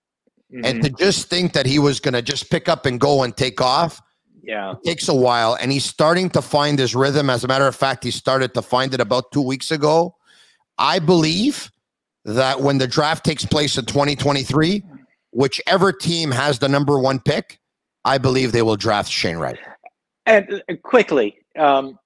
Mm-hmm. 0.54 0.66
And 0.66 0.84
to 0.84 0.92
just 0.92 1.32
think 1.32 1.54
that 1.54 1.66
he 1.66 1.80
was 1.80 2.00
going 2.00 2.14
to 2.14 2.22
just 2.22 2.52
pick 2.52 2.70
up 2.70 2.86
and 2.86 3.00
go 3.00 3.24
and 3.24 3.36
take 3.36 3.60
off, 3.60 4.00
yeah, 4.44 4.76
takes 4.86 5.08
a 5.08 5.16
while. 5.16 5.58
And 5.60 5.72
he's 5.72 5.84
starting 5.84 6.30
to 6.30 6.44
find 6.44 6.78
his 6.78 6.94
rhythm. 6.94 7.32
As 7.32 7.44
a 7.44 7.48
matter 7.48 7.66
of 7.66 7.76
fact, 7.76 8.04
he 8.04 8.12
started 8.12 8.54
to 8.54 8.62
find 8.62 8.94
it 8.94 9.02
about 9.02 9.32
two 9.32 9.42
weeks 9.42 9.72
ago. 9.72 10.16
I 10.78 11.00
believe 11.00 11.72
that 12.24 12.62
when 12.62 12.78
the 12.78 12.88
draft 12.88 13.26
takes 13.26 13.46
place 13.46 13.80
in 13.80 13.86
2023, 13.86 14.84
whichever 15.32 15.92
team 15.92 16.30
has 16.30 16.60
the 16.60 16.70
number 16.70 17.00
one 17.00 17.20
pick, 17.20 17.60
I 18.06 18.20
believe 18.20 18.52
they 18.52 18.62
will 18.62 18.78
draft 18.78 19.10
Shane 19.10 19.38
Wright. 19.38 19.58
And 20.28 20.62
uh, 20.70 20.76
quickly, 20.84 21.40
um, 21.58 21.98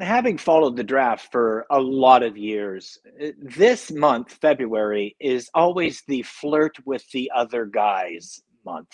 having 0.00 0.38
followed 0.38 0.76
the 0.76 0.84
draft 0.84 1.30
for 1.30 1.66
a 1.70 1.80
lot 1.80 2.22
of 2.22 2.36
years, 2.36 2.98
eh, 3.20 3.32
this 3.38 3.90
month, 3.90 4.32
February, 4.40 5.16
is 5.20 5.50
always 5.54 6.02
the 6.08 6.22
flirt 6.22 6.76
with 6.84 7.08
the 7.10 7.30
other 7.34 7.66
guys 7.66 8.42
month. 8.64 8.88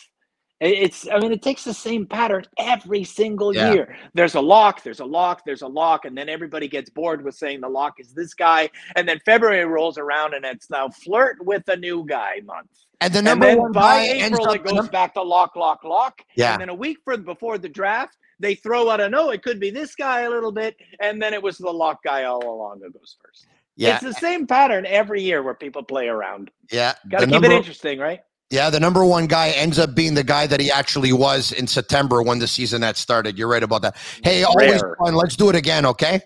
It's, 0.60 1.06
I 1.08 1.20
mean, 1.20 1.30
it 1.30 1.40
takes 1.40 1.62
the 1.62 1.72
same 1.72 2.04
pattern 2.04 2.44
every 2.58 3.04
single 3.04 3.54
yeah. 3.54 3.72
year. 3.72 3.96
There's 4.14 4.34
a 4.34 4.40
lock, 4.40 4.82
there's 4.82 4.98
a 4.98 5.04
lock, 5.04 5.42
there's 5.46 5.62
a 5.62 5.68
lock, 5.68 6.04
and 6.04 6.18
then 6.18 6.28
everybody 6.28 6.66
gets 6.66 6.90
bored 6.90 7.22
with 7.22 7.36
saying 7.36 7.60
the 7.60 7.68
lock 7.68 8.00
is 8.00 8.12
this 8.12 8.34
guy. 8.34 8.68
And 8.96 9.08
then 9.08 9.20
February 9.24 9.64
rolls 9.66 9.98
around 9.98 10.34
and 10.34 10.44
it's 10.44 10.68
now 10.68 10.88
flirt 10.88 11.36
with 11.44 11.68
a 11.68 11.76
new 11.76 12.04
guy 12.04 12.40
month. 12.44 12.70
And 13.00 13.12
the 13.12 13.22
number 13.22 13.46
and 13.46 13.60
one 13.60 13.72
by 13.72 14.00
April, 14.00 14.50
it 14.50 14.64
goes 14.64 14.88
back 14.88 15.14
to 15.14 15.22
lock, 15.22 15.54
lock, 15.54 15.84
lock. 15.84 16.22
Yeah. 16.34 16.54
And 16.54 16.62
then 16.62 16.68
a 16.70 16.74
week 16.74 16.98
for 17.04 17.16
before 17.16 17.58
the 17.58 17.68
draft, 17.68 18.16
they 18.40 18.54
throw 18.54 18.90
out 18.90 19.00
a 19.00 19.08
no, 19.08 19.28
oh, 19.28 19.30
it 19.30 19.42
could 19.42 19.60
be 19.60 19.70
this 19.70 19.94
guy 19.94 20.20
a 20.22 20.30
little 20.30 20.52
bit, 20.52 20.76
and 21.00 21.20
then 21.20 21.34
it 21.34 21.42
was 21.42 21.58
the 21.58 21.70
lock 21.70 22.02
guy 22.02 22.24
all 22.24 22.44
along 22.44 22.80
who 22.82 22.90
goes 22.90 23.16
first. 23.22 23.46
Yeah. 23.76 23.94
It's 23.94 24.04
the 24.04 24.14
same 24.14 24.46
pattern 24.46 24.86
every 24.86 25.22
year 25.22 25.42
where 25.42 25.54
people 25.54 25.82
play 25.82 26.08
around. 26.08 26.50
Yeah. 26.72 26.94
Got 27.08 27.20
to 27.20 27.26
keep 27.26 27.32
number, 27.32 27.50
it 27.50 27.52
interesting, 27.52 27.98
right? 27.98 28.20
Yeah, 28.50 28.70
the 28.70 28.80
number 28.80 29.04
one 29.04 29.26
guy 29.26 29.50
ends 29.50 29.78
up 29.78 29.94
being 29.94 30.14
the 30.14 30.24
guy 30.24 30.46
that 30.46 30.58
he 30.58 30.70
actually 30.70 31.12
was 31.12 31.52
in 31.52 31.66
September 31.66 32.22
when 32.22 32.38
the 32.38 32.48
season 32.48 32.80
that 32.80 32.96
started. 32.96 33.38
You're 33.38 33.48
right 33.48 33.62
about 33.62 33.82
that. 33.82 33.96
Hey, 34.24 34.42
always 34.42 34.82
Rare. 34.82 34.96
fun. 34.98 35.14
Let's 35.14 35.36
do 35.36 35.48
it 35.48 35.54
again, 35.54 35.86
okay? 35.86 36.22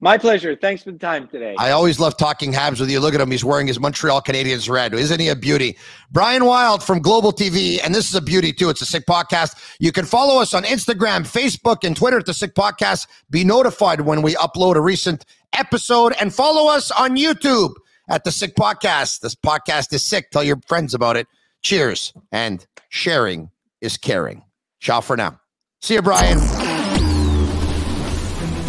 My 0.00 0.18
pleasure. 0.18 0.54
Thanks 0.54 0.82
for 0.82 0.92
the 0.92 0.98
time 0.98 1.26
today. 1.26 1.54
I 1.58 1.70
always 1.70 1.98
love 1.98 2.18
talking 2.18 2.52
Habs 2.52 2.80
with 2.80 2.90
you. 2.90 3.00
Look 3.00 3.14
at 3.14 3.20
him. 3.20 3.30
He's 3.30 3.44
wearing 3.44 3.66
his 3.66 3.80
Montreal 3.80 4.20
Canadiens 4.20 4.68
red. 4.68 4.92
Isn't 4.92 5.20
he 5.20 5.28
a 5.28 5.36
beauty? 5.36 5.78
Brian 6.10 6.44
Wilde 6.44 6.82
from 6.82 7.00
Global 7.00 7.32
TV. 7.32 7.78
And 7.82 7.94
this 7.94 8.06
is 8.06 8.14
a 8.14 8.20
beauty, 8.20 8.52
too. 8.52 8.68
It's 8.68 8.82
a 8.82 8.86
sick 8.86 9.06
podcast. 9.06 9.56
You 9.80 9.92
can 9.92 10.04
follow 10.04 10.40
us 10.40 10.52
on 10.52 10.64
Instagram, 10.64 11.22
Facebook, 11.22 11.82
and 11.82 11.96
Twitter 11.96 12.18
at 12.18 12.26
the 12.26 12.34
sick 12.34 12.54
podcast. 12.54 13.06
Be 13.30 13.42
notified 13.42 14.02
when 14.02 14.20
we 14.20 14.34
upload 14.34 14.76
a 14.76 14.82
recent 14.82 15.24
episode 15.54 16.14
and 16.20 16.34
follow 16.34 16.70
us 16.70 16.90
on 16.90 17.16
YouTube 17.16 17.72
at 18.10 18.24
the 18.24 18.32
sick 18.32 18.54
podcast. 18.54 19.20
This 19.20 19.34
podcast 19.34 19.94
is 19.94 20.04
sick. 20.04 20.30
Tell 20.30 20.44
your 20.44 20.60
friends 20.66 20.92
about 20.92 21.16
it. 21.16 21.26
Cheers. 21.62 22.12
And 22.32 22.66
sharing 22.90 23.50
is 23.80 23.96
caring. 23.96 24.42
Ciao 24.78 25.00
for 25.00 25.16
now. 25.16 25.40
See 25.80 25.94
you, 25.94 26.02
Brian. 26.02 26.38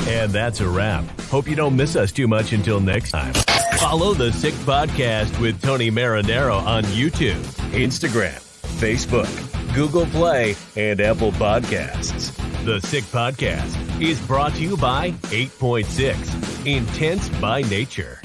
And 0.07 0.31
that's 0.31 0.61
a 0.61 0.69
wrap. 0.69 1.03
Hope 1.29 1.47
you 1.47 1.55
don't 1.55 1.75
miss 1.75 1.95
us 1.95 2.11
too 2.11 2.27
much 2.27 2.53
until 2.53 2.79
next 2.79 3.11
time. 3.11 3.33
Follow 3.79 4.13
the 4.13 4.31
Sick 4.31 4.53
Podcast 4.55 5.39
with 5.41 5.61
Tony 5.61 5.91
Marinaro 5.91 6.61
on 6.65 6.83
YouTube, 6.85 7.41
Instagram, 7.73 8.39
Facebook, 8.79 9.27
Google 9.75 10.05
Play, 10.07 10.55
and 10.75 11.01
Apple 11.01 11.31
Podcasts. 11.33 12.33
The 12.65 12.79
Sick 12.81 13.03
Podcast 13.05 14.01
is 14.01 14.19
brought 14.21 14.53
to 14.55 14.61
you 14.61 14.77
by 14.77 15.11
8.6 15.11 16.65
Intense 16.65 17.29
by 17.39 17.61
Nature. 17.63 18.21